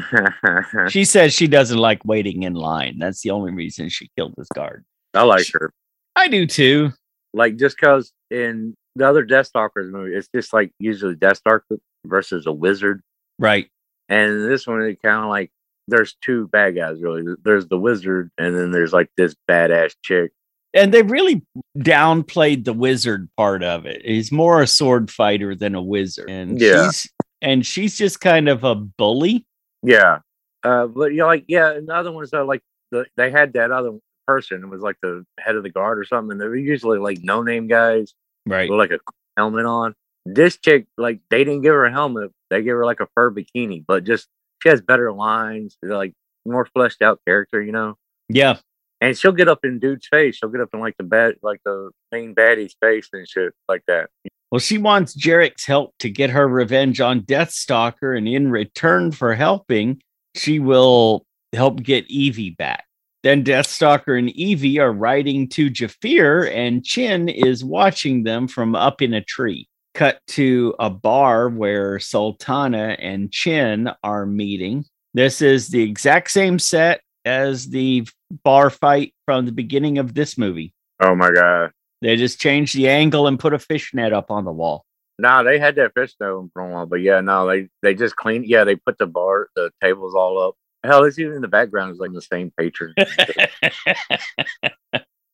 [0.89, 2.99] She says she doesn't like waiting in line.
[2.99, 4.85] That's the only reason she killed this guard.
[5.15, 5.73] I like her.
[6.15, 6.91] I do too.
[7.33, 12.51] Like just because in the other Deathstalkers movie, it's just like usually Deathstalker versus a
[12.53, 13.01] wizard.
[13.43, 13.69] Right.
[14.07, 15.51] And this one, is kind of like
[15.89, 17.23] there's two bad guys really.
[17.43, 20.31] There's the wizard, and then there's like this badass chick.
[20.73, 21.43] And they really
[21.77, 24.01] downplayed the wizard part of it.
[24.05, 26.29] He's more a sword fighter than a wizard.
[26.29, 26.85] And Yeah.
[26.89, 29.45] she's and she's just kind of a bully.
[29.83, 30.19] Yeah,
[30.63, 33.53] uh, but you know, like yeah, and the other ones are like the, they had
[33.53, 33.91] that other
[34.25, 36.31] person was like the head of the guard or something.
[36.31, 38.13] And they were usually like no name guys
[38.45, 38.69] Right.
[38.69, 38.99] with like a
[39.37, 39.95] helmet on.
[40.25, 42.31] This chick, like they didn't give her a helmet.
[42.53, 44.27] They gave her like a fur bikini, but just
[44.61, 46.13] she has better lines, like
[46.45, 47.95] more fleshed out character, you know.
[48.29, 48.57] Yeah.
[49.01, 50.37] and she'll get up in dude's face.
[50.37, 53.83] She'll get up in like the bad, like the main baddie's face and shit like
[53.87, 54.09] that.
[54.49, 59.33] Well, she wants Jarek's help to get her revenge on Deathstalker, and in return for
[59.33, 60.01] helping,
[60.35, 62.85] she will help get Evie back.
[63.23, 69.01] Then Deathstalker and Evie are riding to Jafir, and Chin is watching them from up
[69.01, 69.67] in a tree.
[69.93, 74.85] Cut to a bar where Sultana and Chin are meeting.
[75.13, 78.07] This is the exact same set as the
[78.43, 80.73] bar fight from the beginning of this movie.
[80.99, 81.71] Oh my god!
[82.01, 84.85] They just changed the angle and put a fishnet up on the wall.
[85.19, 88.15] No, they had that fish though for a while, but yeah, no, they they just
[88.15, 88.47] cleaned.
[88.47, 90.55] Yeah, they put the bar, the tables all up.
[90.83, 92.93] Hell, it's even in the background is like the same patron.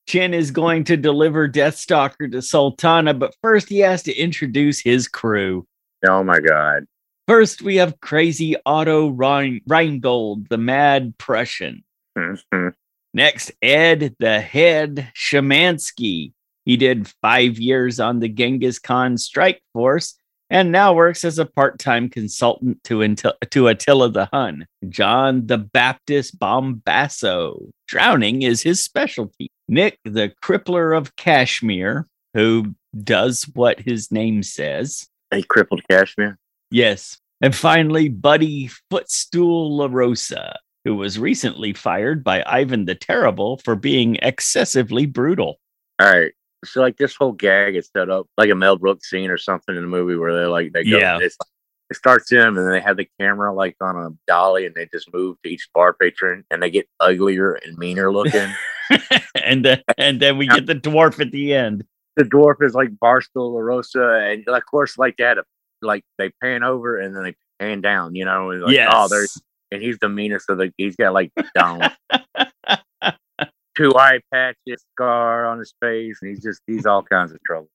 [0.10, 5.08] Chin is going to deliver Deathstalker to Sultana, but first he has to introduce his
[5.08, 5.68] crew.
[6.08, 6.86] oh my god!
[7.28, 11.84] First, we have crazy Otto Rein- Reingold, the mad Prussian.
[12.18, 12.74] Mhm.
[13.14, 16.34] Next, Ed the Head Shemansky.
[16.66, 20.16] He did five years on the Genghis Khan strike force
[20.50, 24.66] and now works as a part time consultant to, Inti- to Attila the Hun.
[24.90, 27.70] John the Baptist Bombasso.
[27.88, 29.50] Drowning is his specialty.
[29.68, 35.08] Nick the Crippler of Kashmir, who does what his name says.
[35.32, 36.38] A crippled Kashmir.
[36.72, 37.20] Yes.
[37.42, 43.76] And finally, Buddy Footstool La Rosa, who was recently fired by Ivan the Terrible for
[43.76, 45.60] being excessively brutal.
[46.00, 46.32] All right.
[46.66, 49.76] So like this whole gag is set up like a Mel Brooks scene or something
[49.76, 51.20] in the movie where they like they go Yeah.
[51.22, 51.32] it
[51.94, 55.12] starts them and then they have the camera like on a dolly and they just
[55.14, 58.50] move to each bar patron and they get uglier and meaner looking.
[59.44, 61.84] and then and then we get the dwarf at the end.
[62.16, 65.38] the dwarf is like Barstool La Rosa and of course like that
[65.82, 68.92] like they pan over and then they pan down, you know, and like oh, yes.
[68.94, 69.42] oh there's
[69.72, 71.82] and he's the meanest of the he's got like down
[73.80, 77.70] two eye patches, scar on his face, and he's just he's all kinds of trouble.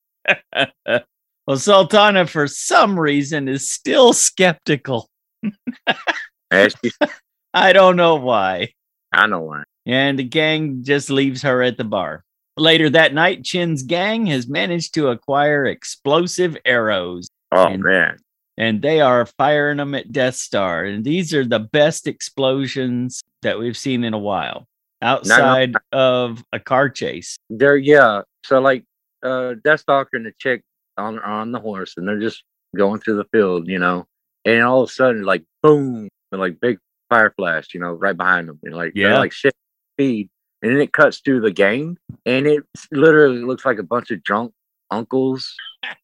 [1.47, 5.09] well, Sultana, for some reason, is still skeptical.
[6.51, 8.73] I don't know why.
[9.13, 9.63] I know why.
[9.87, 12.25] and the gang just leaves her at the bar.
[12.57, 18.19] Later that night, Chin's gang has managed to acquire explosive arrows, Oh And- man.
[18.57, 20.85] and they are firing them at Death Star.
[20.85, 24.67] And these are the best explosions that we've seen in a while
[25.05, 27.37] outside of a car chase.
[27.51, 28.23] They're yeah.
[28.45, 28.85] So like
[29.23, 30.63] uh Deathstalker and the chick
[30.97, 32.43] on on the horse and they're just
[32.77, 34.07] going through the field, you know.
[34.45, 38.17] And all of a sudden, like boom, and like big fire flash, you know, right
[38.17, 38.59] behind them.
[38.63, 39.19] And like Yeah.
[39.19, 39.55] like shit
[39.95, 40.29] speed.
[40.63, 44.23] And then it cuts through the gang and it literally looks like a bunch of
[44.23, 44.53] drunk
[44.91, 45.55] uncles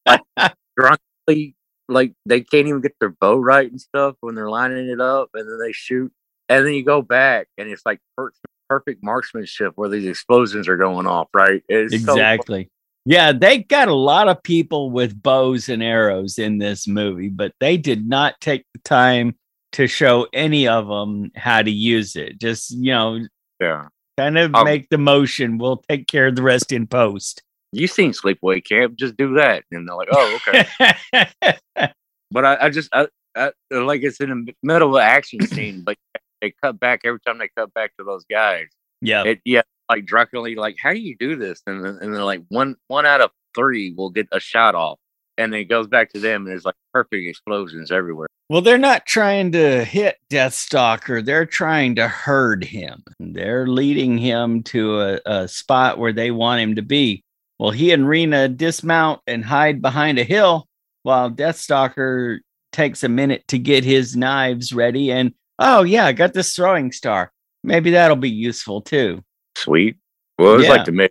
[0.07, 0.21] like,
[0.77, 1.55] drunkly
[1.89, 5.31] like they can't even get their bow right and stuff when they're lining it up
[5.35, 6.13] and then they shoot.
[6.49, 8.33] And then you go back and it's like per-
[8.71, 11.61] perfect marksmanship where these explosions are going off, right?
[11.69, 12.71] It's so exactly.
[13.05, 17.53] yeah, they got a lot of people with bows and arrows in this movie, but
[17.59, 19.35] they did not take the time
[19.73, 22.39] to show any of them how to use it.
[22.39, 23.27] Just, you know,
[23.61, 23.89] yeah.
[24.17, 25.59] kind of Um, make the motion.
[25.59, 27.43] We'll take care of the rest in post.
[27.73, 28.95] You seen Sleepaway Camp?
[28.97, 31.29] Just do that, and they're like, "Oh, okay."
[32.31, 35.83] but I, I just, I, I, like it's in the middle of an action scene,
[35.83, 35.97] but
[36.41, 38.67] they cut back every time they cut back to those guys.
[39.01, 39.25] yeah.
[39.25, 41.63] It, yeah, like drunkenly, like, how do you do this?
[41.67, 44.99] And then, and then like one, one out of three will get a shot off,
[45.37, 48.29] and then it goes back to them, and there's like perfect explosions everywhere.
[48.49, 51.25] Well, they're not trying to hit Deathstalker.
[51.25, 53.05] They're trying to herd him.
[53.21, 57.23] They're leading him to a, a spot where they want him to be.
[57.61, 60.67] Well, he and Rena dismount and hide behind a hill
[61.05, 62.39] while Deathstalker
[62.73, 65.13] takes a minute to get his knives ready.
[65.13, 67.31] And oh, yeah, I got this throwing star.
[67.63, 69.23] Maybe that'll be useful too.
[69.57, 69.97] Sweet.
[70.39, 70.73] Well, it was Yeah.
[70.73, 71.11] like the mid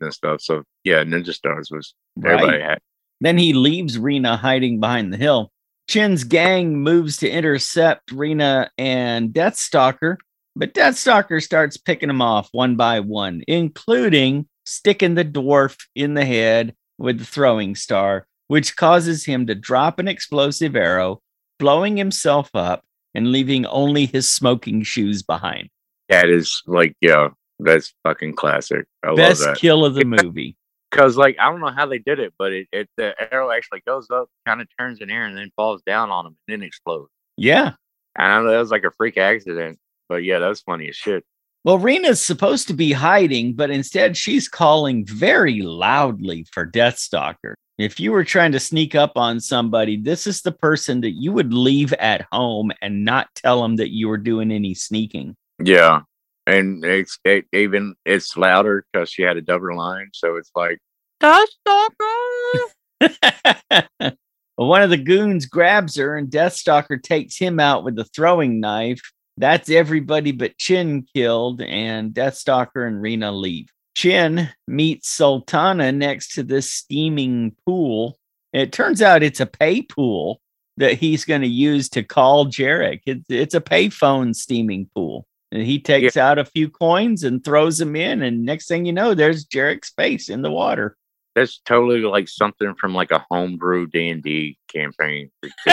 [0.00, 0.40] and stuff.
[0.40, 2.78] So yeah, Ninja Stars was everybody had.
[3.20, 5.50] Then he leaves Rena hiding behind the hill.
[5.88, 10.16] Chin's gang moves to intercept Rena and Deathstalker,
[10.54, 16.24] but Deathstalker starts picking them off one by one, including sticking the dwarf in the
[16.24, 21.20] head with the throwing star, which causes him to drop an explosive arrow,
[21.58, 22.82] blowing himself up
[23.14, 25.68] and leaving only his smoking shoes behind.
[26.08, 28.86] That is like, yeah, that's fucking classic.
[29.04, 29.60] I Best love that.
[29.60, 30.56] kill of the movie.
[30.90, 33.82] Because like I don't know how they did it, but it, it the arrow actually
[33.86, 36.66] goes up, kind of turns in air, and then falls down on him, and then
[36.66, 37.10] explodes.
[37.36, 37.74] Yeah.
[38.16, 40.96] I don't know that was like a freak accident, but yeah, that was funny as
[40.96, 41.24] shit.
[41.62, 47.54] Well, Rena's supposed to be hiding, but instead she's calling very loudly for Deathstalker.
[47.80, 51.32] If you were trying to sneak up on somebody, this is the person that you
[51.32, 55.34] would leave at home and not tell them that you were doing any sneaking.
[55.58, 56.02] Yeah,
[56.46, 60.78] and it's it, even it's louder because she had a double line, so it's like
[61.22, 61.86] Deathstalker.
[64.58, 68.60] well, one of the goons grabs her, and Deathstalker takes him out with a throwing
[68.60, 69.00] knife.
[69.38, 73.70] That's everybody but Chin killed, and Deathstalker and Rena leave.
[73.94, 78.18] Chin meets Sultana next to this steaming pool.
[78.52, 80.40] It turns out it's a pay pool
[80.76, 83.00] that he's going to use to call Jarek.
[83.06, 85.26] It's, it's a payphone steaming pool.
[85.52, 86.30] And he takes yeah.
[86.30, 89.90] out a few coins and throws them in, and next thing you know, there's Jarek's
[89.90, 90.96] face in the water.
[91.34, 95.30] That's totally like something from like a homebrew D and D campaign.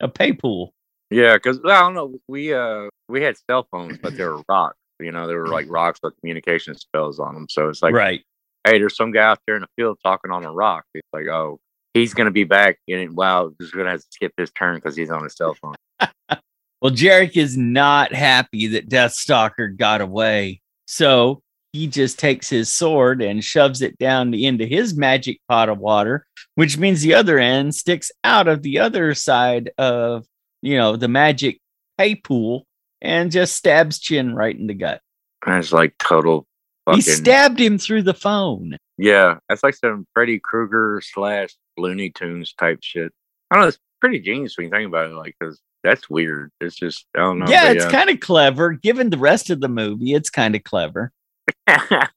[0.00, 0.72] a pay pool.
[1.10, 2.14] Yeah, because I don't know.
[2.28, 4.76] We uh we had cell phones, but they were rocks.
[5.02, 5.52] You know, they were mm.
[5.52, 7.46] like rocks with communication spells on them.
[7.48, 8.22] So it's like, right.
[8.64, 10.84] Hey, there's some guy out there in the field talking on a rock.
[10.94, 11.58] It's like, oh,
[11.94, 15.10] he's gonna be back, and wow, just gonna have to skip his turn because he's
[15.10, 15.74] on his cell phone.
[16.80, 23.22] well, Jarek is not happy that Deathstalker got away, so he just takes his sword
[23.22, 27.38] and shoves it down the into his magic pot of water, which means the other
[27.38, 30.26] end sticks out of the other side of
[30.62, 31.60] you know the magic
[31.96, 32.66] pay pool
[33.02, 35.00] and just stabs Chin right in the gut.
[35.44, 36.46] That's like total.
[36.86, 36.98] Fucking...
[36.98, 38.76] He stabbed him through the phone.
[38.98, 43.12] Yeah, that's like some Freddy Krueger slash Looney Tunes type shit.
[43.50, 43.68] I don't know.
[43.68, 45.14] It's pretty genius when you think about it.
[45.14, 46.50] Like, because that's weird.
[46.60, 47.46] It's just I don't know.
[47.48, 47.90] Yeah, it's yeah.
[47.90, 48.72] kind of clever.
[48.72, 51.12] Given the rest of the movie, it's kind of clever.
[51.66, 52.08] I'll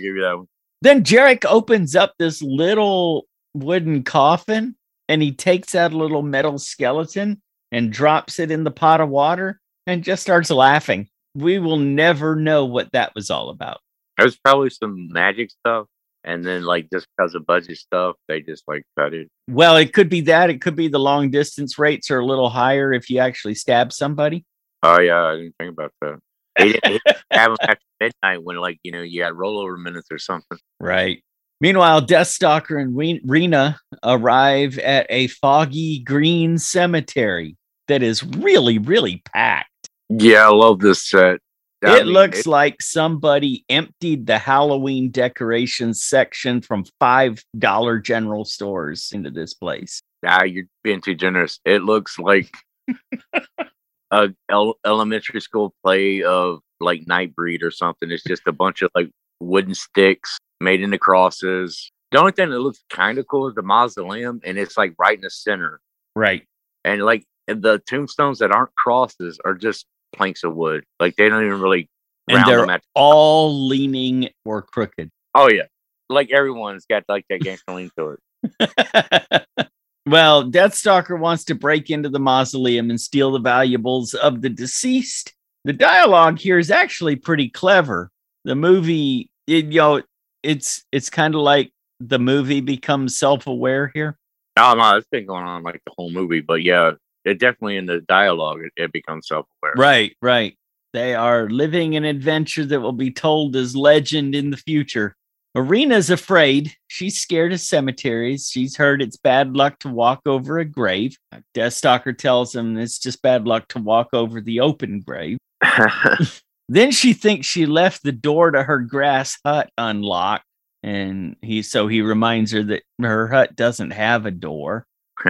[0.00, 0.48] give you that one.
[0.82, 4.76] Then Jarek opens up this little wooden coffin
[5.08, 7.40] and he takes out a little metal skeleton
[7.72, 11.08] and drops it in the pot of water and just starts laughing.
[11.34, 13.80] We will never know what that was all about.
[14.18, 15.86] There's probably some magic stuff.
[16.24, 19.28] And then, like, just because of budget stuff, they just like cut it.
[19.48, 20.50] Well, it could be that.
[20.50, 23.92] It could be the long distance rates are a little higher if you actually stab
[23.92, 24.44] somebody.
[24.82, 25.22] Oh, yeah.
[25.22, 26.18] I didn't think about that.
[26.58, 30.18] They didn't have them after midnight when, like, you know, you got rollover minutes or
[30.18, 30.58] something.
[30.80, 31.22] Right.
[31.60, 37.56] Meanwhile, Deathstalker and Rena arrive at a foggy green cemetery
[37.88, 39.70] that is really, really packed.
[40.08, 41.40] Yeah, I love this set.
[41.84, 47.98] I it mean, looks it, like somebody emptied the Halloween decorations section from five dollar
[47.98, 50.02] general stores into this place.
[50.22, 51.60] Nah, you're being too generous.
[51.64, 52.50] It looks like
[54.10, 58.10] a el- elementary school play of like Nightbreed or something.
[58.10, 61.90] It's just a bunch of like wooden sticks made into crosses.
[62.12, 65.16] The only thing that looks kind of cool is the mausoleum, and it's like right
[65.16, 65.80] in the center.
[66.14, 66.44] Right.
[66.84, 70.84] And like the tombstones that aren't crosses are just planks of wood.
[71.00, 71.88] Like they don't even really.
[72.28, 75.10] And they're at- all leaning or crooked.
[75.34, 75.66] Oh yeah,
[76.08, 79.46] like everyone's got like that gangster lean to it.
[80.06, 85.34] well, Deathstalker wants to break into the mausoleum and steal the valuables of the deceased.
[85.64, 88.10] The dialogue here is actually pretty clever.
[88.46, 90.02] The movie, it, you know,
[90.44, 94.16] it's it's kind of like the movie becomes self-aware here.
[94.56, 96.92] Oh no, it's been going on like the whole movie, but yeah,
[97.24, 99.74] it definitely in the dialogue it, it becomes self-aware.
[99.76, 100.56] Right, right.
[100.92, 105.16] They are living an adventure that will be told as legend in the future.
[105.56, 106.72] Marina's afraid.
[106.86, 108.48] She's scared of cemeteries.
[108.48, 111.18] She's heard it's bad luck to walk over a grave.
[111.52, 115.38] Deathstalker tells him it's just bad luck to walk over the open grave.
[116.68, 120.44] then she thinks she left the door to her grass hut unlocked.
[120.82, 124.86] And he so he reminds her that her hut doesn't have a door.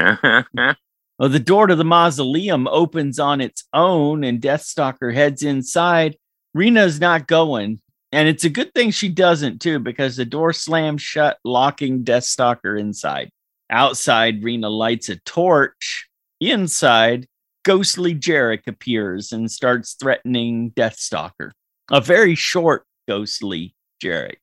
[1.18, 6.16] Well, the door to the mausoleum opens on its own, and Deathstalker heads inside.
[6.53, 7.81] Rena's not going,
[8.12, 12.79] and it's a good thing she doesn't too, because the door slams shut, locking Deathstalker
[12.79, 13.31] inside.
[13.70, 16.07] Outside, Rena lights a torch.
[16.38, 17.27] Inside,
[17.66, 21.50] ghostly Jarek appears and starts threatening Deathstalker.
[21.90, 24.37] A very short, ghostly Jarek.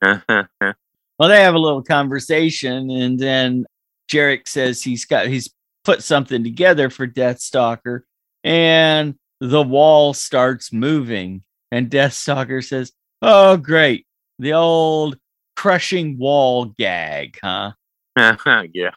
[0.02, 3.66] well, they have a little conversation, and then
[4.10, 5.50] Jarek says he's got he's
[5.84, 8.00] put something together for Deathstalker,
[8.44, 11.42] and the wall starts moving.
[11.70, 12.92] And Deathstalker says,
[13.22, 14.06] Oh, great.
[14.38, 15.18] The old
[15.54, 17.72] crushing wall gag, huh?
[18.72, 18.90] yeah.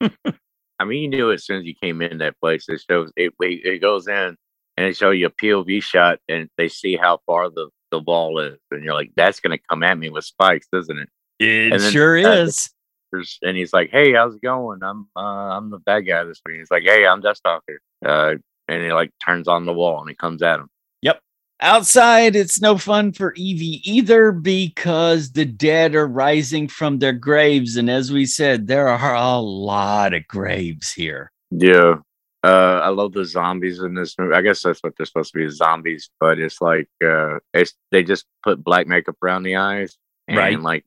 [0.78, 3.32] I mean, you knew as soon as you came in that place, it shows it,
[3.40, 4.36] it goes in
[4.76, 8.38] and it shows you a POV shot and they see how far the, the wall
[8.38, 8.58] is.
[8.70, 11.08] And you're like, that's going to come at me with spikes, isn't it?
[11.38, 12.70] It sure is
[13.42, 14.82] and he's like, "Hey, how's it going?
[14.82, 18.34] I'm uh, I'm the bad guy this week." He's like, "Hey, I'm Deathstalker," uh,
[18.68, 20.68] and he like turns on the wall and he comes at him.
[21.60, 27.76] Outside, it's no fun for Evie either because the dead are rising from their graves,
[27.76, 31.32] and as we said, there are a lot of graves here.
[31.50, 31.96] Yeah,
[32.44, 34.34] Uh, I love the zombies in this movie.
[34.34, 36.10] I guess that's what they're supposed to be, zombies.
[36.20, 39.96] But it's like uh, it's they just put black makeup around the eyes
[40.28, 40.60] and Right.
[40.60, 40.84] like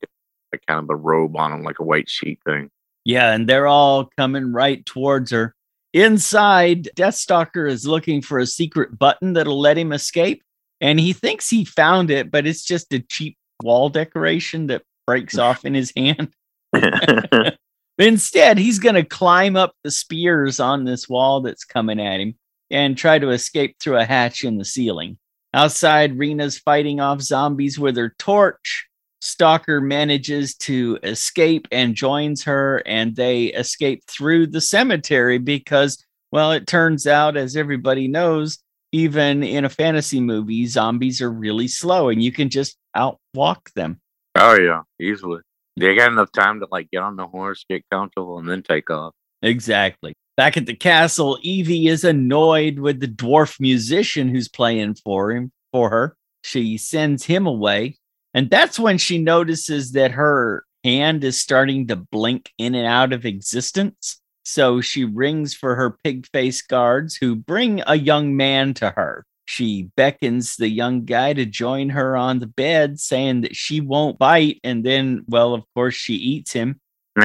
[0.54, 2.70] a kind of a robe on them, like a white sheet thing.
[3.04, 5.54] Yeah, and they're all coming right towards her.
[5.92, 10.42] Inside, Deathstalker is looking for a secret button that'll let him escape.
[10.80, 15.38] And he thinks he found it, but it's just a cheap wall decoration that breaks
[15.38, 16.32] off in his hand.
[17.98, 22.34] Instead, he's going to climb up the spears on this wall that's coming at him
[22.70, 25.18] and try to escape through a hatch in the ceiling.
[25.52, 28.86] Outside, Rena's fighting off zombies with her torch.
[29.20, 36.02] Stalker manages to escape and joins her, and they escape through the cemetery because,
[36.32, 38.58] well, it turns out, as everybody knows,
[38.92, 44.00] even in a fantasy movie, zombies are really slow and you can just outwalk them.
[44.36, 45.40] oh yeah, easily.
[45.76, 48.90] They got enough time to like get on the horse, get comfortable, and then take
[48.90, 49.14] off.
[49.42, 50.14] Exactly.
[50.36, 55.52] Back at the castle, Evie is annoyed with the dwarf musician who's playing for him
[55.72, 56.16] for her.
[56.42, 57.98] She sends him away,
[58.34, 63.12] and that's when she notices that her hand is starting to blink in and out
[63.12, 64.19] of existence.
[64.52, 69.24] So she rings for her pig face guards who bring a young man to her.
[69.44, 74.18] She beckons the young guy to join her on the bed, saying that she won't
[74.18, 74.58] bite.
[74.64, 76.80] And then, well, of course, she eats him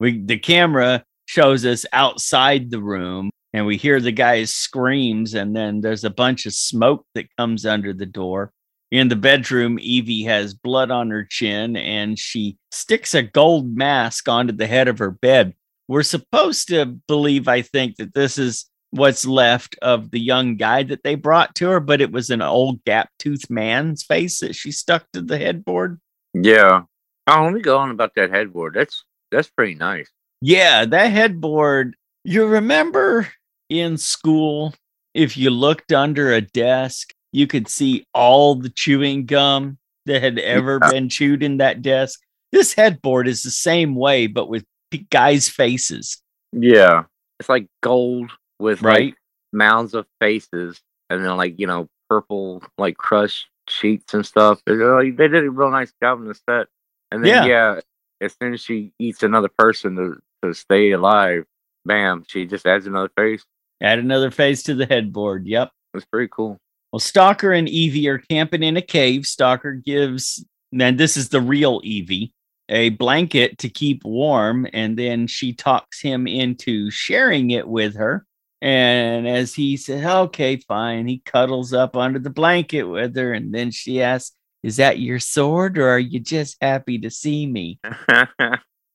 [0.00, 5.54] we the camera shows us outside the room and we hear the guy's screams and
[5.54, 8.52] then there's a bunch of smoke that comes under the door
[8.90, 14.28] in the bedroom evie has blood on her chin and she sticks a gold mask
[14.28, 15.54] onto the head of her bed
[15.88, 20.82] we're supposed to believe i think that this is what's left of the young guy
[20.82, 24.54] that they brought to her but it was an old gap tooth man's face that
[24.54, 26.00] she stuck to the headboard
[26.34, 26.82] yeah.
[27.26, 28.74] Oh, let me go on about that headboard.
[28.74, 30.08] That's that's pretty nice.
[30.40, 31.96] Yeah, that headboard.
[32.24, 33.28] You remember
[33.68, 34.74] in school,
[35.14, 40.38] if you looked under a desk, you could see all the chewing gum that had
[40.38, 40.90] ever Yeah.
[40.90, 42.20] been chewed in that desk.
[42.52, 44.64] This headboard is the same way, but with
[45.10, 46.20] guys' faces,
[46.52, 47.04] Yeah.
[47.38, 49.06] It's like gold with right?
[49.06, 49.14] like
[49.52, 50.80] mounds of faces
[51.10, 54.60] and then like, you know, purple like crushed sheets and stuff.
[54.66, 56.66] They oh, they did a real nice job in the set.
[57.12, 57.80] And then yeah,
[58.20, 61.44] as soon as she eats another person to, to stay alive,
[61.84, 63.44] bam, she just adds another face.
[63.80, 65.46] Add another face to the headboard.
[65.46, 65.70] Yep.
[65.94, 66.58] It's pretty cool.
[66.92, 69.26] Well, Stalker and Evie are camping in a cave.
[69.26, 70.44] Stalker gives,
[70.78, 72.32] and this is the real Evie,
[72.68, 74.66] a blanket to keep warm.
[74.72, 78.26] And then she talks him into sharing it with her.
[78.60, 83.32] And as he said, okay, fine, he cuddles up under the blanket with her.
[83.32, 87.46] And then she asks, Is that your sword or are you just happy to see
[87.46, 87.78] me?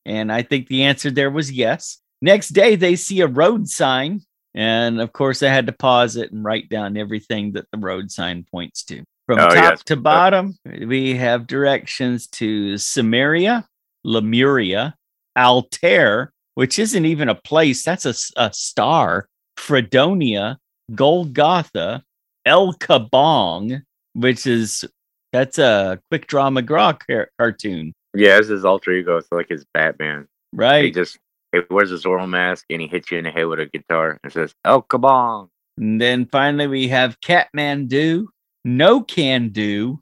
[0.06, 2.00] And I think the answer there was yes.
[2.22, 4.22] Next day, they see a road sign.
[4.54, 8.12] And of course, I had to pause it and write down everything that the road
[8.12, 9.04] sign points to.
[9.26, 9.84] From Oh, top yes.
[9.86, 10.56] to bottom,
[10.86, 13.66] we have directions to Samaria,
[14.04, 14.96] Lemuria,
[15.38, 20.58] Altair, which isn't even a place, that's a, a star, Fredonia,
[20.94, 22.04] Golgotha,
[22.46, 23.82] El Kabong,
[24.14, 24.84] which is
[25.32, 29.18] that's a quick draw McGraw car- cartoon, yeah, it's his alter ego.
[29.18, 30.28] It's like his Batman.
[30.54, 30.86] Right.
[30.86, 31.18] He just
[31.52, 34.20] he wears a Zorro mask and he hits you in the head with a guitar
[34.24, 35.48] and says, El Kabong.
[35.78, 38.26] And then finally, we have Catmandu,
[38.66, 39.99] No Can Do,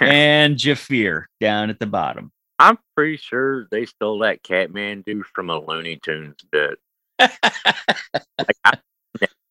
[0.00, 2.30] and Jafir down at the bottom.
[2.58, 6.78] I'm pretty sure they stole that Catman dude from a Looney Tunes bit,
[7.18, 8.78] like, I-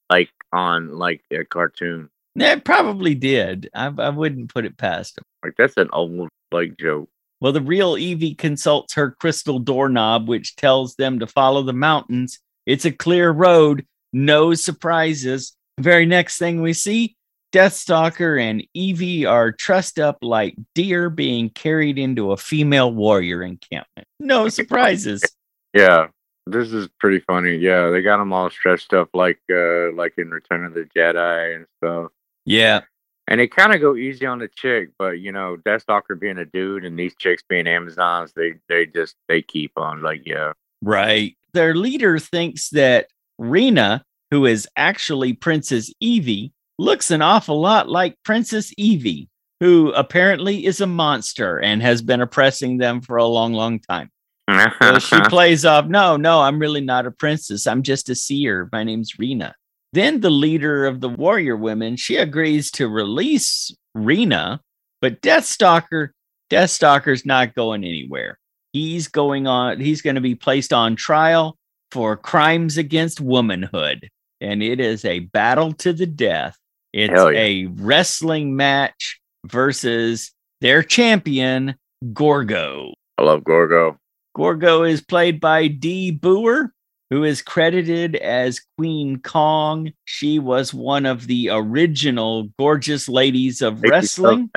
[0.09, 2.09] like on like a cartoon.
[2.35, 3.69] It probably did.
[3.73, 5.23] I, I wouldn't put it past them.
[5.43, 7.09] Like that's an old like joke.
[7.41, 12.39] Well, the real Evie consults her crystal doorknob, which tells them to follow the mountains.
[12.65, 15.53] It's a clear road, no surprises.
[15.79, 17.16] Very next thing we see
[17.54, 24.08] Deathstalker and Evie are trussed up like deer being carried into a female warrior encampment.
[24.20, 25.24] No surprises.
[25.74, 26.08] Yeah,
[26.45, 27.56] this is pretty funny.
[27.56, 31.56] Yeah, they got them all stretched up like uh like in Return of the Jedi
[31.56, 32.12] and stuff.
[32.45, 32.82] yeah.
[33.30, 36.45] And they kind of go easy on the chick, but you know, Deathstalker being a
[36.45, 40.54] dude and these chicks being Amazons, they they just they keep on like yeah.
[40.82, 41.36] Right.
[41.54, 48.15] Their leader thinks that Rena, who is actually Princess Evie, looks an awful lot like
[48.23, 53.53] Princess Evie, who apparently is a monster and has been oppressing them for a long,
[53.53, 54.09] long time.
[54.82, 57.67] So she plays off, no, no, I'm really not a princess.
[57.67, 58.69] I'm just a seer.
[58.71, 59.55] My name's Rena.
[59.93, 64.61] Then the leader of the warrior women, she agrees to release Rena,
[65.01, 66.09] but Deathstalker,
[66.49, 68.38] Deathstalker's not going anywhere.
[68.73, 71.57] He's going on, he's going to be placed on trial
[71.91, 74.09] for crimes against womanhood,
[74.41, 76.57] and it is a battle to the death.
[76.93, 77.29] It's yeah.
[77.29, 80.31] a wrestling match versus
[80.61, 81.75] their champion,
[82.13, 82.93] Gorgo.
[83.17, 83.97] I love Gorgo.
[84.35, 86.69] Gorgo is played by Dee Booher,
[87.09, 89.91] who is credited as Queen Kong.
[90.05, 94.49] She was one of the original gorgeous ladies of wrestling,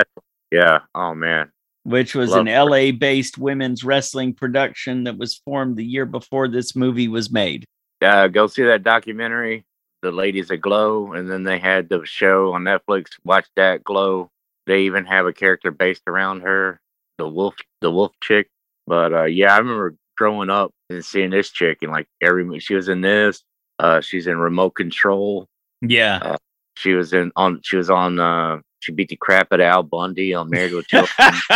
[0.51, 0.79] Yeah.
[0.93, 1.51] Oh man.
[1.83, 2.63] which was Love an her.
[2.65, 7.65] LA based women's wrestling production that was formed the year before this movie was made.
[8.01, 9.63] Uh, go see that documentary,
[10.01, 13.11] The Ladies That Glow, and then they had the show on Netflix.
[13.23, 14.29] Watch that Glow.
[14.67, 16.79] They even have a character based around her,
[17.17, 18.47] the wolf, the wolf chick.
[18.87, 22.75] But uh, yeah, I remember growing up and seeing this chick and like every she
[22.75, 23.43] was in this.
[23.79, 25.47] Uh, she's in Remote Control.
[25.81, 26.35] Yeah.
[26.77, 27.59] She was in on.
[27.63, 28.19] She was on.
[28.19, 31.09] Uh, she beat the crap out of Al Bundy on Married with Children.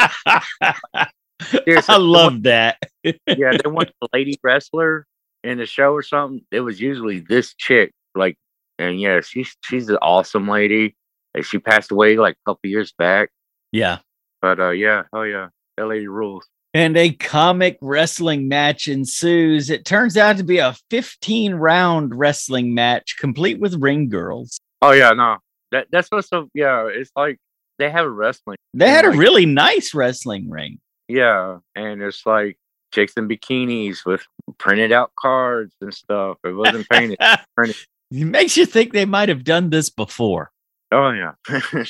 [1.88, 2.78] I love that.
[3.04, 5.06] yeah, they want a lady wrestler
[5.44, 6.42] in the show or something.
[6.52, 8.38] It was usually this chick, like,
[8.80, 10.96] and yeah, she's she's an awesome lady.
[11.34, 13.30] And she passed away like a couple years back,
[13.74, 13.98] Yeah.
[14.42, 16.48] but uh, yeah, oh yeah, that lady rules.
[16.74, 19.70] And a comic wrestling match ensues.
[19.70, 24.60] It turns out to be a 15 round wrestling match, complete with ring girls.
[24.82, 25.38] Oh yeah, no,
[25.72, 26.88] that that's what's so yeah.
[26.88, 27.38] It's like
[27.80, 28.56] they have a wrestling.
[28.74, 30.80] They had a really nice wrestling ring.
[31.10, 32.58] yeah, and it's like
[32.94, 34.26] chicks in bikinis with
[34.58, 36.38] printed out cards and stuff.
[36.46, 37.18] It wasn't painted.
[38.12, 40.52] it makes you think they might have done this before.
[40.92, 41.34] oh yeah.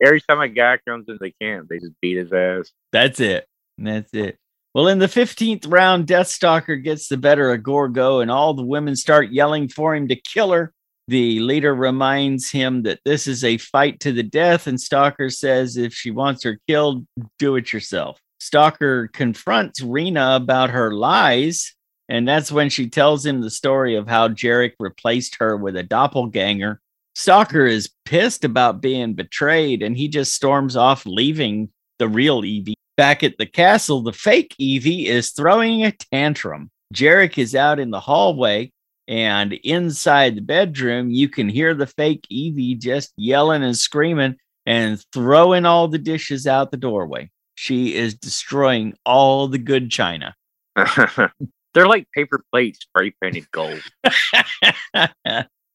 [0.00, 2.70] Every time a guy comes into the camp, they just beat his ass.
[2.92, 3.46] That's it.
[3.78, 4.38] That's it.
[4.74, 8.94] Well, in the 15th round, Deathstalker gets the better of Gorgo, and all the women
[8.94, 10.72] start yelling for him to kill her.
[11.08, 15.76] The leader reminds him that this is a fight to the death, and Stalker says
[15.76, 17.06] if she wants her killed,
[17.38, 18.20] do it yourself.
[18.40, 21.74] Stalker confronts Rena about her lies,
[22.08, 25.82] and that's when she tells him the story of how Jarek replaced her with a
[25.82, 26.80] doppelganger.
[27.14, 32.74] Stalker is pissed about being betrayed, and he just storms off, leaving the real Evie.
[32.96, 36.70] Back at the castle, the fake Evie is throwing a tantrum.
[36.94, 38.72] Jarek is out in the hallway,
[39.06, 45.02] and inside the bedroom, you can hear the fake Evie just yelling and screaming and
[45.12, 47.30] throwing all the dishes out the doorway.
[47.54, 50.34] She is destroying all the good china.
[51.74, 53.82] They're like paper plates spray painted gold.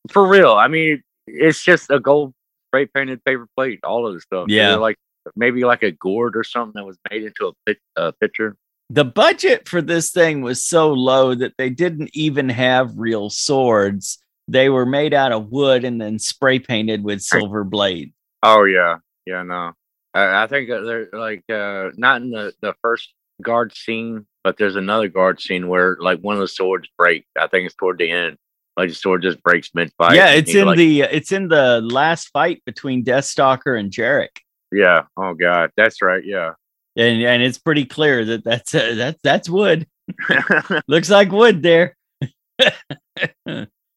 [0.10, 0.52] For real.
[0.54, 2.34] I mean, it's just a gold
[2.70, 4.48] spray painted paper plate, all of the stuff.
[4.50, 4.70] Yeah.
[4.72, 4.98] They're like
[5.36, 8.58] maybe like a gourd or something that was made into a, a picture.
[8.90, 14.20] the budget for this thing was so low that they didn't even have real swords.
[14.48, 18.14] They were made out of wood and then spray painted with silver blade.
[18.44, 18.98] Oh, yeah.
[19.26, 19.72] Yeah, no.
[20.14, 24.76] I, I think they're like, uh, not in the, the first guard scene, but there's
[24.76, 27.26] another guard scene where like one of the swords break.
[27.40, 28.38] I think it's toward the end.
[28.76, 30.16] Like the sword just breaks mid fight.
[30.16, 34.30] yeah, it's in the it's in the last fight between Deathstalker and Jarek.
[34.74, 35.04] Yeah.
[35.16, 35.72] Oh, God.
[35.78, 36.24] That's right.
[36.26, 36.54] Yeah.
[36.96, 39.88] And and it's pretty clear that that's uh, that's that's wood.
[40.88, 41.96] Looks like wood there.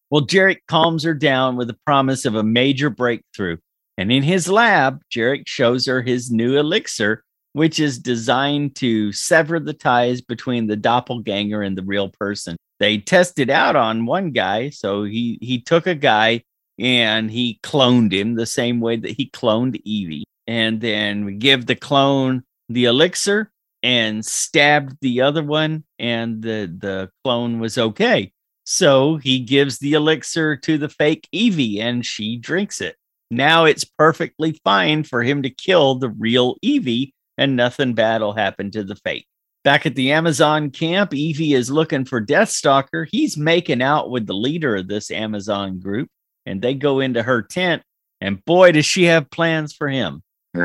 [0.08, 3.58] well, Jarek calms her down with the promise of a major breakthrough.
[3.98, 7.24] And in his lab, Jarek shows her his new elixir,
[7.56, 12.54] which is designed to sever the ties between the doppelganger and the real person.
[12.80, 16.42] They tested out on one guy, so he he took a guy
[16.78, 20.24] and he cloned him the same way that he cloned Evie.
[20.46, 23.50] And then we give the clone the elixir
[23.82, 28.32] and stabbed the other one, and the, the clone was okay.
[28.64, 32.96] So he gives the elixir to the fake Evie and she drinks it.
[33.30, 38.32] Now it's perfectly fine for him to kill the real Evie, and nothing bad will
[38.32, 39.26] happen to the fake.
[39.64, 43.06] Back at the Amazon camp, Evie is looking for Deathstalker.
[43.10, 46.08] He's making out with the leader of this Amazon group,
[46.44, 47.82] and they go into her tent.
[48.20, 50.22] And boy, does she have plans for him.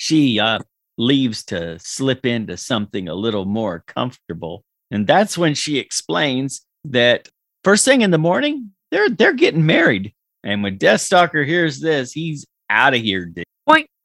[0.00, 0.60] She uh,
[0.96, 4.62] leaves to slip into something a little more comfortable.
[4.92, 7.28] And that's when she explains that
[7.64, 10.14] first thing in the morning, they're they're getting married.
[10.44, 13.26] And when Deathstalker hears this, he's out of here.
[13.26, 13.44] dude.
[13.68, 13.88] Point.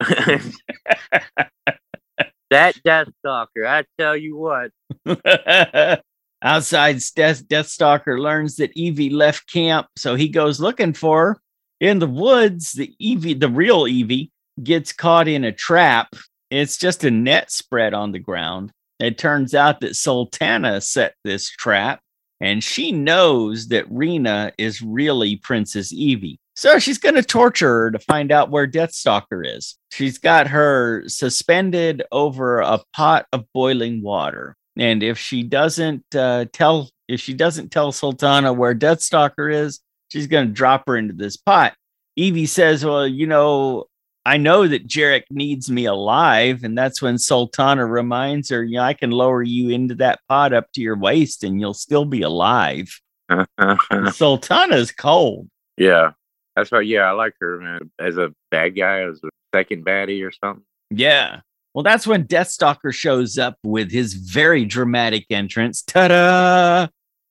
[2.50, 4.70] that Death Stalker, I tell you what.
[6.42, 11.40] Outside, Death, Deathstalker learns that Evie left camp, so he goes looking for her
[11.80, 12.72] in the woods.
[12.72, 14.30] The Evie, the real Evie,
[14.62, 16.14] gets caught in a trap.
[16.50, 18.70] It's just a net spread on the ground.
[19.00, 22.00] It turns out that Sultana set this trap,
[22.40, 26.38] and she knows that Rena is really Princess Evie.
[26.54, 29.76] So she's going to torture her to find out where Deathstalker is.
[29.90, 34.56] She's got her suspended over a pot of boiling water.
[34.76, 40.26] And if she doesn't uh, tell, if she doesn't tell Sultana where Deathstalker is, she's
[40.26, 41.74] going to drop her into this pot.
[42.16, 43.86] Evie says, "Well, you know,
[44.26, 46.64] I know that Jarek needs me alive.
[46.64, 50.52] And that's when Sultana reminds her, you know, I can lower you into that pot
[50.52, 53.00] up to your waist and you'll still be alive.
[54.12, 55.48] Sultana's cold.
[55.76, 56.12] Yeah.
[56.56, 56.86] That's right.
[56.86, 57.90] Yeah, I like her, man.
[57.98, 60.64] As a bad guy, as a second baddie or something.
[60.90, 61.40] Yeah.
[61.72, 65.82] Well, that's when Deathstalker shows up with his very dramatic entrance.
[65.82, 66.86] Ta da!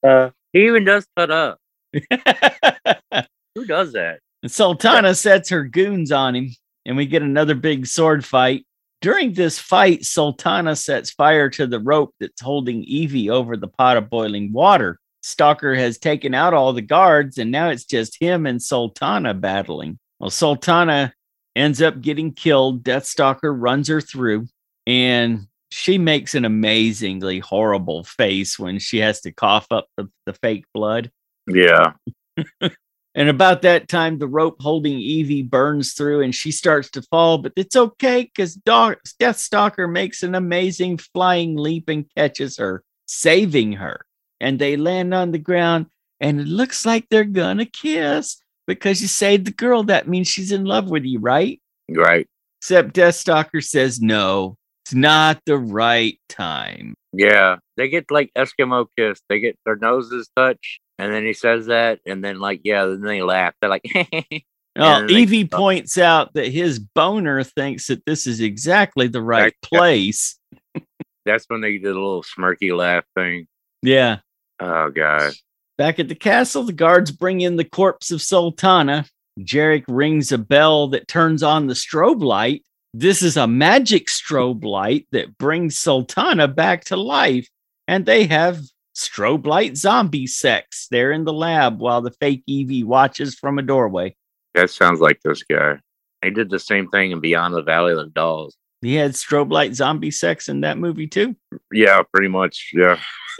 [0.05, 1.55] Uh, he even does ta da.
[3.55, 4.19] Who does that?
[4.41, 6.49] And Sultana sets her goons on him
[6.85, 8.65] and we get another big sword fight.
[9.01, 13.97] During this fight, Sultana sets fire to the rope that's holding Evie over the pot
[13.97, 14.99] of boiling water.
[15.23, 19.97] Stalker has taken out all the guards, and now it's just him and Sultana battling.
[20.19, 21.13] Well, Sultana
[21.55, 22.83] ends up getting killed.
[22.83, 24.47] Deathstalker runs her through,
[24.85, 30.33] and she makes an amazingly horrible face when she has to cough up the, the
[30.33, 31.09] fake blood.
[31.47, 31.93] Yeah.
[33.15, 37.37] And about that time, the rope holding Evie burns through and she starts to fall,
[37.37, 44.05] but it's okay because Deathstalker makes an amazing flying leap and catches her, saving her.
[44.39, 45.87] And they land on the ground
[46.19, 49.83] and it looks like they're gonna kiss because you saved the girl.
[49.83, 51.61] That means she's in love with you, right?
[51.89, 52.27] Right.
[52.61, 56.95] Except Deathstalker says no, it's not the right time.
[57.13, 59.21] Yeah, they get like Eskimo kiss.
[59.29, 63.01] They get their noses touch and then he says that, and then like, yeah, then
[63.01, 63.53] they laugh.
[63.59, 63.85] They're like,
[64.75, 70.39] Oh, Evie points out that his boner thinks that this is exactly the right place.
[71.25, 73.47] That's when they did a little smirky laugh thing.
[73.83, 74.19] Yeah.
[74.59, 75.33] Oh god.
[75.77, 79.05] Back at the castle, the guards bring in the corpse of Sultana.
[79.39, 82.63] Jarek rings a bell that turns on the strobe light.
[82.93, 87.49] This is a magic strobe light that brings Sultana back to life,
[87.87, 88.61] and they have
[88.95, 93.63] strobe light zombie sex there in the lab while the fake Evie watches from a
[93.63, 94.15] doorway.
[94.53, 95.79] That sounds like this guy.
[96.23, 98.55] He did the same thing in Beyond the Valley of the Dolls.
[98.83, 101.35] He had strobe light zombie sex in that movie too.
[101.71, 102.71] Yeah, pretty much.
[102.73, 102.99] Yeah.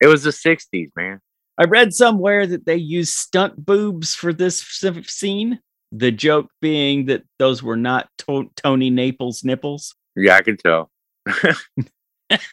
[0.00, 1.20] it was the 60s, man.
[1.58, 4.60] I read somewhere that they used stunt boobs for this
[5.06, 5.60] scene.
[5.90, 9.94] The joke being that those were not to- Toni Naples nipples.
[10.14, 10.90] Yeah, I can tell.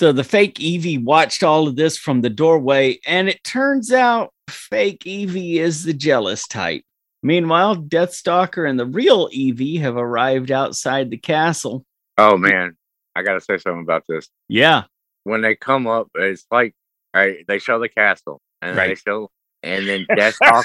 [0.00, 4.32] So the fake Evie watched all of this from the doorway, and it turns out
[4.48, 6.84] fake Evie is the jealous type.
[7.22, 11.84] Meanwhile, Deathstalker and the real Evie have arrived outside the castle.
[12.16, 12.76] Oh man,
[13.14, 14.28] I gotta say something about this.
[14.48, 14.84] Yeah.
[15.24, 16.74] When they come up, it's like
[17.14, 18.88] right, they show the castle and right.
[18.88, 19.30] they show
[19.62, 20.64] and then Deathstalker.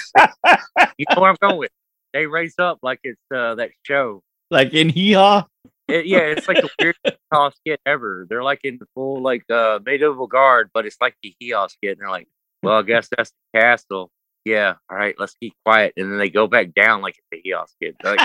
[0.98, 1.72] you know where I'm going with.
[2.14, 4.22] They raise up like it's uh, that show.
[4.50, 5.46] Like in Hee Haw?
[5.88, 8.26] It, yeah, it's like the weirdest Hee skit ever.
[8.30, 11.92] They're like in the full like uh medieval guard, but it's like the Hee skit.
[11.92, 12.28] And they're like,
[12.64, 14.10] well, I guess that's the castle.
[14.46, 15.94] Yeah, all right, let's keep quiet.
[15.98, 17.96] And then they go back down like it's the Hee kid.
[18.04, 18.20] Like,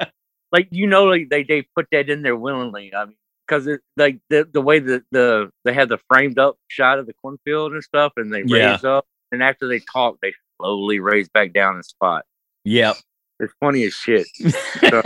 [0.52, 2.94] like you know, like they they put that in there willingly.
[2.94, 3.16] I mean,
[3.46, 7.14] because like the the way that the they had the framed up shot of the
[7.14, 8.72] cornfield and stuff, and they yeah.
[8.72, 12.24] raise up, and after they talk, they slowly raise back down in spot.
[12.64, 12.96] Yep.
[13.40, 14.26] It's funny as shit.
[14.36, 15.02] So,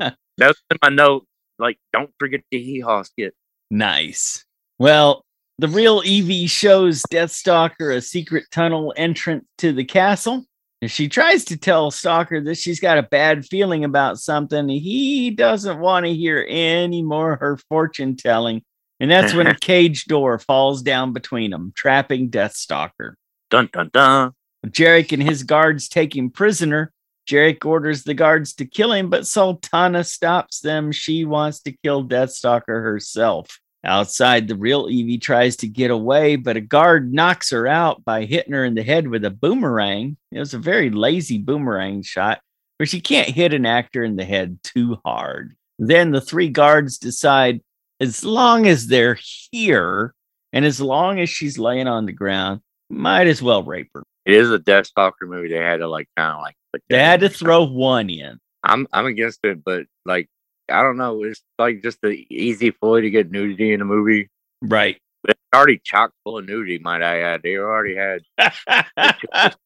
[0.36, 1.26] that's in my note.
[1.58, 3.34] Like, don't forget the hee haw skit.
[3.70, 4.44] Nice.
[4.78, 5.24] Well,
[5.58, 10.46] the real Evie shows Deathstalker a secret tunnel entrance to the castle.
[10.80, 14.68] And she tries to tell Stalker that she's got a bad feeling about something.
[14.68, 18.62] He doesn't want to hear any more her fortune telling.
[19.00, 23.14] And that's when a cage door falls down between them, trapping Deathstalker.
[23.50, 24.32] Dun dun dun.
[24.66, 26.92] Jarek and his guards take him prisoner.
[27.28, 30.92] Jarek orders the guards to kill him, but Sultana stops them.
[30.92, 33.58] She wants to kill Deathstalker herself.
[33.88, 38.26] Outside, the real Evie tries to get away, but a guard knocks her out by
[38.26, 40.18] hitting her in the head with a boomerang.
[40.30, 42.42] It was a very lazy boomerang shot,
[42.78, 45.56] but she can't hit an actor in the head too hard.
[45.78, 47.62] Then the three guards decide
[47.98, 49.18] as long as they're
[49.50, 50.12] here
[50.52, 52.60] and as long as she's laying on the ground,
[52.90, 54.02] might as well rape her.
[54.26, 55.48] It is a Deathstalker movie.
[55.48, 56.56] They had to like kind of like
[56.90, 58.38] they had to throw one in.
[58.62, 60.28] I'm I'm against it, but like
[60.70, 61.22] I don't know.
[61.24, 64.28] It's like just the easy ploy to get nudity in a movie.
[64.62, 64.98] Right.
[65.24, 67.42] It's already chock full of nudity, might I add.
[67.42, 68.22] They already had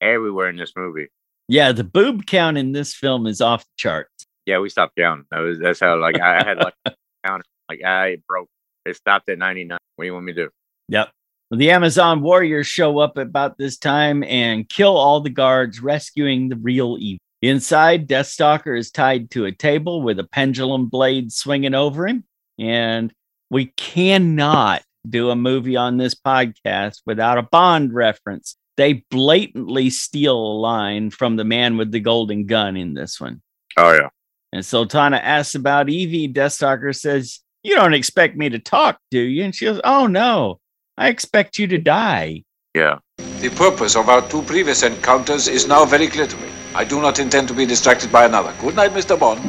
[0.00, 1.08] everywhere in this movie.
[1.48, 4.26] Yeah, the boob count in this film is off the charts.
[4.46, 5.26] Yeah, we stopped down.
[5.30, 6.74] That was that's how like I had like
[7.26, 8.48] count like I broke.
[8.84, 9.78] It stopped at ninety nine.
[9.96, 10.50] What do you want me to do?
[10.88, 11.10] Yep.
[11.50, 16.56] The Amazon warriors show up about this time and kill all the guards, rescuing the
[16.56, 17.18] real Evie.
[17.40, 22.24] Inside, Deathstalker is tied to a table with a pendulum blade swinging over him.
[22.58, 23.12] And
[23.50, 28.56] we cannot do a movie on this podcast without a Bond reference.
[28.76, 33.40] They blatantly steal a line from the man with the golden gun in this one.
[33.76, 34.08] Oh yeah.
[34.52, 36.32] And Sultana asks about Evie.
[36.32, 39.44] Deathstalker says, You don't expect me to talk, do you?
[39.44, 40.60] And she goes, Oh no,
[40.96, 42.44] I expect you to die.
[42.74, 42.98] Yeah.
[43.40, 46.48] The purpose of our two previous encounters is now very clear to me.
[46.78, 48.54] I do not intend to be distracted by another.
[48.60, 49.18] Good night, Mr.
[49.18, 49.42] Bond.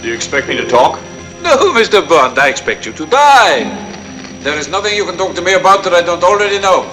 [0.00, 1.00] Do you expect me to talk?
[1.42, 2.08] No, Mr.
[2.08, 3.64] Bond, I expect you to die.
[4.44, 6.86] There is nothing you can talk to me about that I don't already know.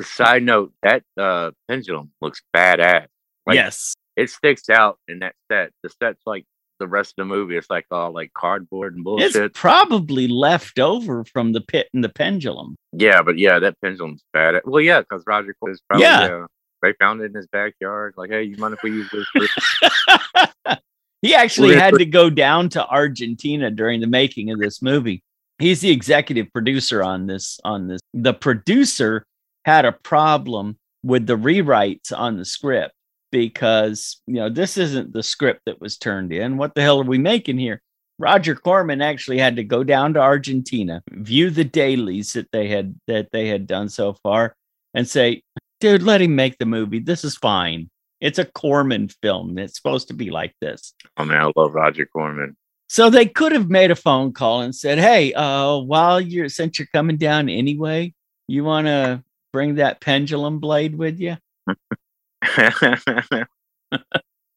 [0.00, 3.06] Side note: That uh, pendulum looks badass.
[3.46, 3.92] Like, yes.
[4.16, 5.72] it sticks out in that set.
[5.82, 6.46] The set's like
[6.78, 7.58] the rest of the movie.
[7.58, 9.36] It's like all like cardboard and bullshit.
[9.36, 12.76] It's probably left over from the pit and the pendulum.
[12.92, 14.54] yeah, but yeah, that pendulum's bad.
[14.54, 16.26] At well, yeah, because Roger Corman is probably Yeah.
[16.26, 16.46] yeah.
[16.82, 18.14] They found it in his backyard.
[18.16, 20.78] Like, hey, you mind if we use this?
[21.22, 25.22] He actually had to go down to Argentina during the making of this movie.
[25.58, 28.00] He's the executive producer on this on this.
[28.14, 29.26] The producer
[29.66, 32.94] had a problem with the rewrites on the script
[33.30, 36.56] because, you know, this isn't the script that was turned in.
[36.56, 37.82] What the hell are we making here?
[38.18, 42.94] Roger Corman actually had to go down to Argentina, view the dailies that they had
[43.06, 44.54] that they had done so far
[44.94, 45.42] and say,
[45.80, 46.98] "Dude, let him make the movie.
[47.00, 49.56] This is fine." It's a Corman film.
[49.58, 50.92] It's supposed to be like this.
[51.16, 52.56] oh man, I love Roger Corman.
[52.88, 56.78] So they could have made a phone call and said, "Hey, uh, while you're since
[56.78, 58.12] you're coming down anyway,
[58.48, 59.22] you want to
[59.52, 61.36] bring that pendulum blade with you?"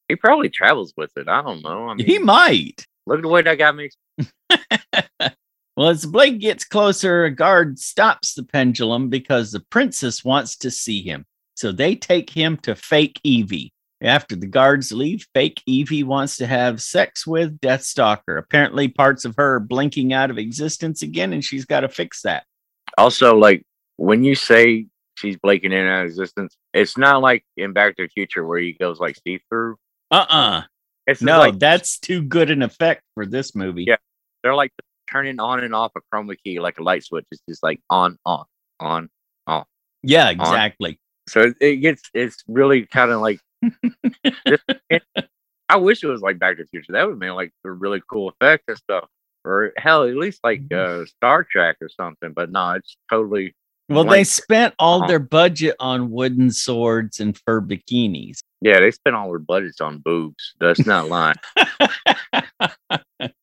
[0.09, 1.27] he probably travels with it.
[1.27, 1.89] I don't know.
[1.89, 2.85] I mean, He might.
[3.07, 3.95] look at the way that guy makes.
[5.75, 10.55] Well, as the blade gets closer, a guard stops the pendulum because the princess wants
[10.57, 11.25] to see him.
[11.55, 13.71] So they take him to fake Evie.
[14.01, 18.37] After the guards leave, fake Evie wants to have sex with Deathstalker.
[18.37, 22.21] Apparently, parts of her are blinking out of existence again, and she's got to fix
[22.23, 22.43] that.
[22.97, 23.63] Also, like
[23.97, 27.95] when you say she's blinking in and out of existence, it's not like in Back
[27.95, 29.77] to the Future where he goes like see through.
[30.11, 30.61] Uh uh
[31.07, 33.85] It's just No, like that's too good an effect for this movie.
[33.87, 33.97] Yeah.
[34.43, 34.71] they're like
[35.13, 37.25] turning on and off a chroma key like a light switch.
[37.31, 38.47] It's just like on, off,
[38.79, 39.09] on,
[39.47, 39.63] on.
[40.01, 40.99] Yeah, exactly.
[41.29, 43.39] So it, gets it's really kind of like.
[45.69, 46.91] I wish it was like Back to the Future.
[46.91, 49.07] That would have been like a really cool effect and stuff.
[49.45, 51.01] Or hell, at least like Mm-hmm.
[51.03, 52.33] uh, Star Trek or something.
[52.33, 53.53] But no, it's totally
[53.89, 55.07] Well, they spent all Uh-huh.
[55.07, 58.39] their budget on wooden swords and fur bikinis.
[58.61, 58.79] yeah.
[58.79, 60.53] They spent all their budgets on boobs.
[60.59, 61.35] That's not lying.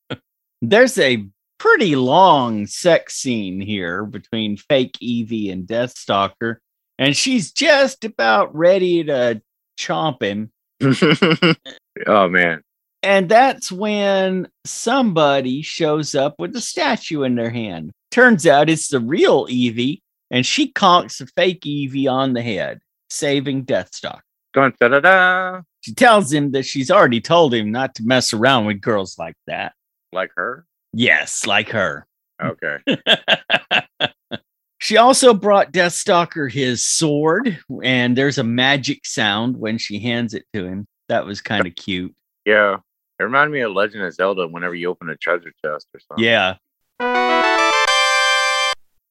[0.63, 1.27] There's a
[1.61, 6.57] pretty long sex scene here between fake Evie and Deathstalker,
[6.99, 9.41] and she's just about ready to
[9.79, 10.51] chomp him.
[12.07, 12.63] oh man,
[13.03, 17.93] And that's when somebody shows up with a statue in their hand.
[18.11, 22.81] Turns out it's the real Evie, and she conks the fake Evie on the head,
[23.11, 24.23] saving Deathstalker.
[24.55, 25.61] dun da da da.
[25.83, 29.37] She tells him that she's already told him not to mess around with girls like
[29.47, 29.75] that.
[30.13, 30.67] Like her.
[30.93, 32.07] Yes, like her.
[32.43, 32.79] Okay.
[34.79, 40.45] she also brought Deathstalker his sword, and there's a magic sound when she hands it
[40.53, 40.87] to him.
[41.09, 42.15] That was kind of cute.
[42.45, 42.79] Yeah.
[43.19, 46.25] It reminded me of Legend of Zelda whenever you open a treasure chest or something.
[46.25, 46.57] Yeah.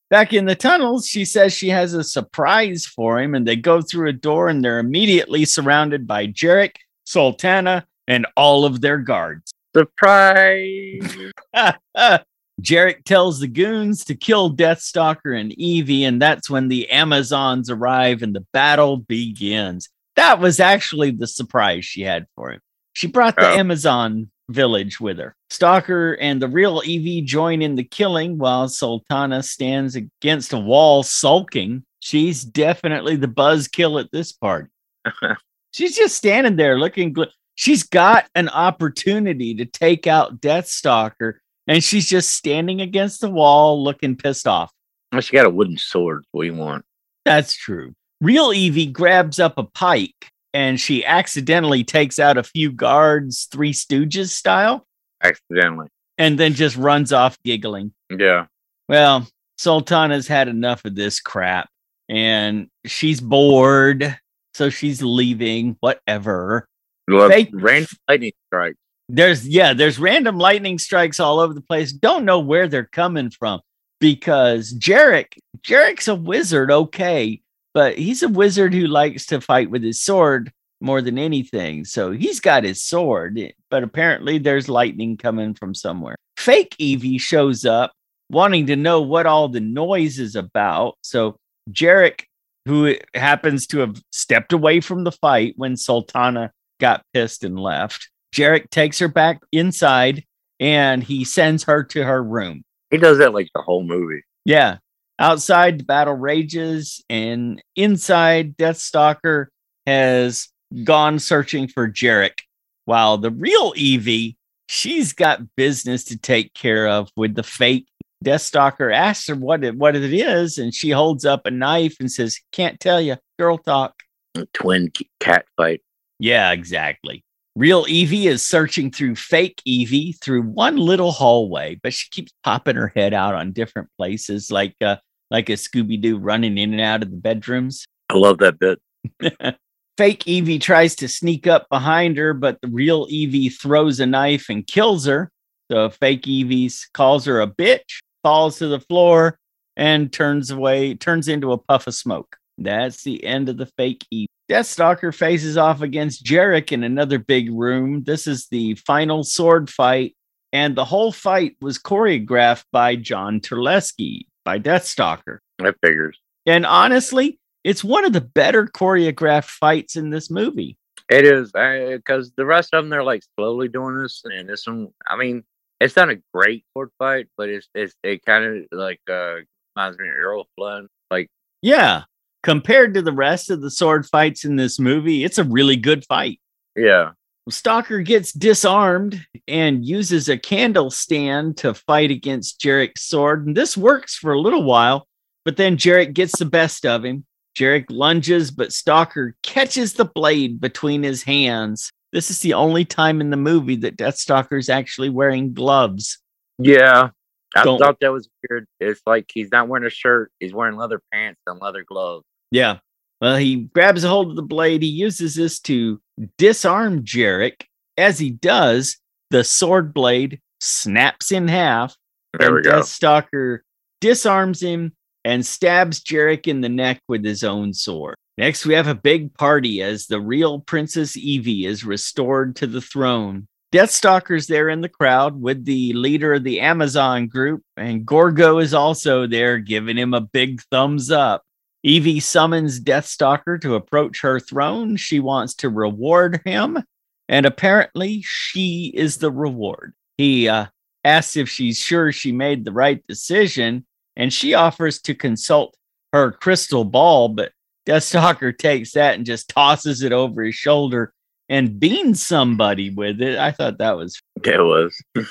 [0.09, 3.81] Back in the tunnels, she says she has a surprise for him, and they go
[3.81, 9.53] through a door, and they're immediately surrounded by Jarek, Sultana, and all of their guards.
[9.75, 11.17] Surprise.
[12.61, 18.21] Jarek tells the goons to kill Deathstalker and Evie, and that's when the Amazons arrive
[18.21, 19.89] and the battle begins.
[20.15, 22.59] That was actually the surprise she had for him.
[22.93, 23.55] She brought the Oh.
[23.57, 25.35] Amazon village with her.
[25.49, 31.03] Stalker and the real Evie join in the killing while Sultana stands against a wall
[31.03, 31.83] sulking.
[32.01, 34.69] She's definitely the buzzkill at this party.
[35.71, 37.29] She's just standing there looking good.
[37.59, 43.83] She's got an opportunity to take out Deathstalker, and she's just standing against the wall
[43.83, 44.71] looking pissed off.
[45.11, 46.23] Well, she got a wooden sword.
[46.31, 46.85] What do you want?
[47.25, 47.91] That's true.
[48.21, 53.73] Real Evie grabs up a pike and she accidentally takes out a few guards, Three
[53.73, 54.87] Stooges style,
[55.21, 55.89] Accidentally.
[56.17, 57.91] and then just runs off giggling.
[58.09, 58.45] Yeah.
[58.87, 61.67] Well, Sultana's had enough of this crap
[62.07, 64.17] and she's bored.
[64.53, 66.68] So she's leaving, whatever.
[67.09, 68.75] Look, Fake- rain lightning strike.
[69.09, 71.91] There's, yeah, there's random lightning strikes all over the place.
[71.91, 73.59] Don't know where they're coming from
[73.99, 77.41] because Jarek, Jarek's a wizard, okay,
[77.73, 80.51] but he's a wizard who likes to fight with his sword.
[80.81, 81.83] more than anything.
[81.85, 83.37] So he's got his sword,
[83.69, 86.15] but apparently there's lightning coming from somewhere.
[86.37, 87.91] Fake Evie shows up
[88.29, 90.97] wanting to know what all the noise is about.
[91.01, 91.35] So
[91.71, 92.21] Jarek,
[92.65, 98.09] who happens to have stepped away from the fight when Sultana got pissed and left,
[98.33, 100.23] Jarek takes her back inside
[100.59, 102.63] and he sends her to her room.
[102.91, 104.23] He does that like the whole movie.
[104.45, 104.77] Yeah.
[105.19, 109.47] Outside, the battle rages, and inside, Deathstalker
[109.85, 110.47] has
[110.85, 112.39] gone searching for Jarek,
[112.85, 117.87] while the real Evie, she's got business to take care of with the fake.
[118.23, 122.11] Deathstalker asks her what it, what it is, and she holds up a knife and
[122.11, 123.93] says, "Can't tell you, girl talk."
[124.35, 125.81] A twin cat fight.
[126.19, 127.23] Yeah, exactly.
[127.55, 132.75] Real Evie is searching through fake Evie through one little hallway, but she keeps popping
[132.75, 134.97] her head out on different places, like uh,
[135.31, 137.85] like a Scooby Doo running in and out of the bedrooms.
[138.09, 138.79] I love that bit.
[139.97, 144.47] fake Evie tries to sneak up behind her, but the real Evie throws a knife
[144.49, 145.29] and kills her.
[145.69, 149.37] So fake Evie calls her a bitch, falls to the floor,
[149.75, 152.37] and turns away, turns into a puff of smoke.
[152.63, 154.27] That's the end of the fake Evie.
[154.49, 158.03] Deathstalker faces off against Jarek in another big room.
[158.03, 160.15] This is the final sword fight,
[160.51, 165.39] and the whole fight was choreographed by John Terlesky by Deathstalker.
[165.59, 166.19] That figures.
[166.45, 170.77] And honestly, it's one of the better choreographed fights in this movie.
[171.09, 174.89] It is because the rest of them they're like slowly doing this, and this one,
[175.07, 175.43] I mean,
[175.79, 179.37] it's not a great sword fight, but it's it's it kind of like uh
[179.75, 180.87] reminds me of Errol Flynn.
[181.09, 181.29] Like,
[181.61, 182.03] yeah,
[182.43, 186.05] compared to the rest of the sword fights in this movie, it's a really good
[186.05, 186.39] fight.
[186.75, 187.11] Yeah.
[187.49, 193.47] Stalker gets disarmed and uses a candle stand to fight against Jarek's sword.
[193.47, 195.07] And this works for a little while,
[195.45, 197.25] but then Jarek gets the best of him.
[197.57, 201.89] Jarek lunges, but Stalker catches the blade between his hands.
[202.13, 206.19] This is the only time in the movie that Deathstalker is actually wearing gloves.
[206.59, 207.09] Yeah.
[207.55, 208.67] I Don't- thought that was weird.
[208.79, 212.25] It's like he's not wearing a shirt, he's wearing leather pants and leather gloves.
[212.51, 212.77] Yeah.
[213.21, 214.81] Well, he grabs a hold of the blade.
[214.81, 216.01] He uses this to
[216.37, 217.65] disarm Jarek.
[217.97, 218.97] As he does,
[219.29, 221.95] the sword blade snaps in half.
[222.37, 222.79] There we go.
[222.79, 223.59] Deathstalker
[223.99, 224.93] disarms him
[225.25, 228.15] and stabs Jarek in the neck with his own sword.
[228.37, 232.79] Next, we have a big party as the real Princess Evie is restored to the
[232.79, 233.47] throne.
[233.73, 238.73] Deathstalker's there in the crowd with the leader of the Amazon group, and Gorgo is
[238.73, 241.43] also there giving him a big thumbs up.
[241.83, 244.97] Evie summons Deathstalker to approach her throne.
[244.97, 246.83] She wants to reward him,
[247.27, 249.93] and apparently, she is the reward.
[250.17, 250.67] He uh,
[251.03, 255.75] asks if she's sure she made the right decision, and she offers to consult
[256.11, 257.51] her crystal ball, but
[257.87, 261.13] Deathstalker takes that and just tosses it over his shoulder
[261.49, 263.39] and beans somebody with it.
[263.39, 265.01] I thought that was It was.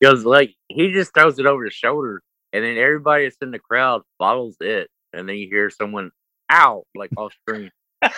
[0.00, 2.22] Because like he just throws it over his shoulder
[2.54, 4.88] and then everybody that's in the crowd follows it.
[5.12, 6.10] And then you hear someone
[6.50, 7.70] ow like off screen.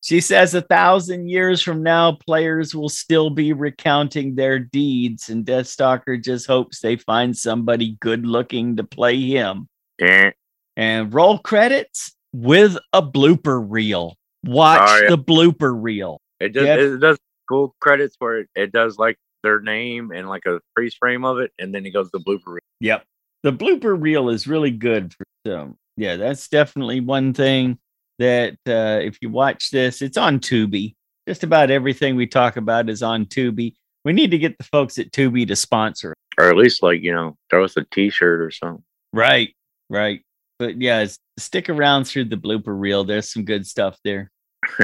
[0.00, 5.44] She says a thousand years from now, players will still be recounting their deeds, and
[5.44, 9.66] Deathstalker just hopes they find somebody good looking to play him.
[10.00, 14.14] And roll credits with a blooper reel.
[14.44, 15.08] Watch Oh, yeah.
[15.10, 16.20] the blooper reel.
[16.40, 16.78] It does Yep.
[16.78, 17.18] it does
[17.48, 21.38] cool credits where it, it does like their name and like a freeze frame of
[21.38, 22.60] it and then it goes to blooper reel.
[22.80, 23.04] Yep.
[23.42, 25.14] The blooper reel is really good.
[25.14, 27.78] For, so, yeah, that's definitely one thing
[28.18, 30.94] that uh, if you watch this, it's on Tubi.
[31.28, 33.74] Just about everything we talk about is on Tubi.
[34.04, 36.14] We need to get the folks at Tubi to sponsor.
[36.38, 38.84] Or at least like, you know, throw us a t shirt or something.
[39.12, 39.54] Right,
[39.90, 40.22] right.
[40.58, 41.06] But yeah,
[41.38, 43.04] stick around through the blooper reel.
[43.04, 44.30] There's some good stuff there.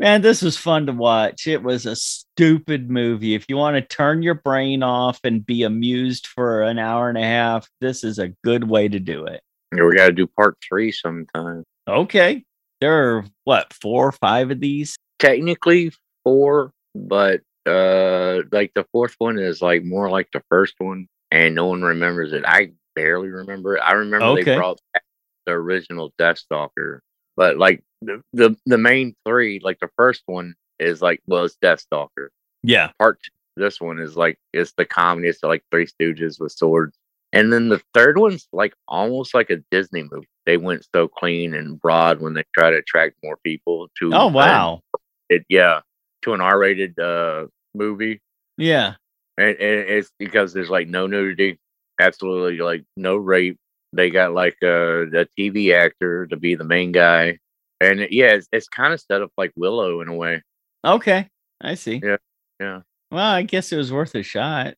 [0.00, 1.46] Man, this was fun to watch.
[1.46, 3.34] It was a stupid movie.
[3.34, 7.18] If you want to turn your brain off and be amused for an hour and
[7.18, 9.42] a half, this is a good way to do it.
[9.76, 11.64] Yeah, we gotta do part three sometime.
[11.86, 12.44] Okay.
[12.80, 14.96] There are what, four or five of these?
[15.18, 15.92] Technically
[16.24, 21.54] four, but uh like the fourth one is like more like the first one and
[21.54, 22.42] no one remembers it.
[22.46, 23.80] I barely remember it.
[23.80, 24.44] I remember Okay.
[24.44, 25.04] they brought back
[25.44, 27.00] the original Deathstalker.
[27.40, 31.56] But like the, the the main three, like the first one is like well it's
[31.64, 32.28] Deathstalker.
[32.62, 32.90] Yeah.
[32.98, 36.98] Part two, this one is like it's the comedy, it's like Three Stooges with swords.
[37.32, 40.28] And then the third one's like almost like a Disney movie.
[40.44, 44.26] They went so clean and broad when they try to attract more people to Oh,
[44.26, 44.82] wow.
[45.30, 45.80] it yeah
[46.22, 48.20] to an R-rated uh movie,
[48.58, 48.96] Yeah.
[49.38, 51.58] and, and it's because there's like no nudity,
[51.98, 53.56] absolutely like no rape.
[53.92, 57.38] They got like uh, a TV actor to be the main guy,
[57.80, 60.42] and it, yeah, it's, it's kind of set up like Willow in a way.
[60.84, 61.28] Okay,
[61.60, 62.00] I see.
[62.02, 62.16] Yeah,
[62.60, 62.80] yeah.
[63.10, 64.74] Well, I guess it was worth a shot.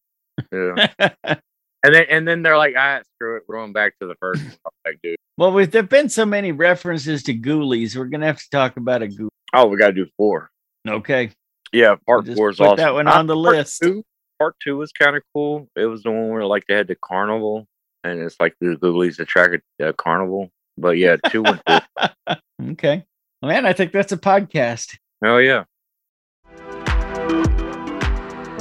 [0.50, 0.88] Yeah.
[1.24, 4.42] and then and then they're like, ah, screw it, we're going back to the first
[4.42, 4.52] one.
[4.86, 5.16] Like, dude.
[5.36, 9.02] well, with there've been so many references to Ghoulies, we're gonna have to talk about
[9.02, 9.28] a Ghoulie.
[9.52, 10.48] Oh, we gotta do four.
[10.88, 11.30] Okay,
[11.72, 12.76] Yeah, part just four is put awesome.
[12.78, 13.80] that one Uh, on the part list.
[13.82, 14.02] Two,
[14.38, 15.68] part two was kind of cool.
[15.76, 17.66] It was the one where like they had the carnival,
[18.04, 20.50] and it's like the Ghoulies attracted uh, carnival.
[20.78, 22.36] But yeah, two and four.
[22.72, 23.04] okay.
[23.42, 24.96] Man, I think that's a podcast.
[25.24, 25.64] Oh yeah.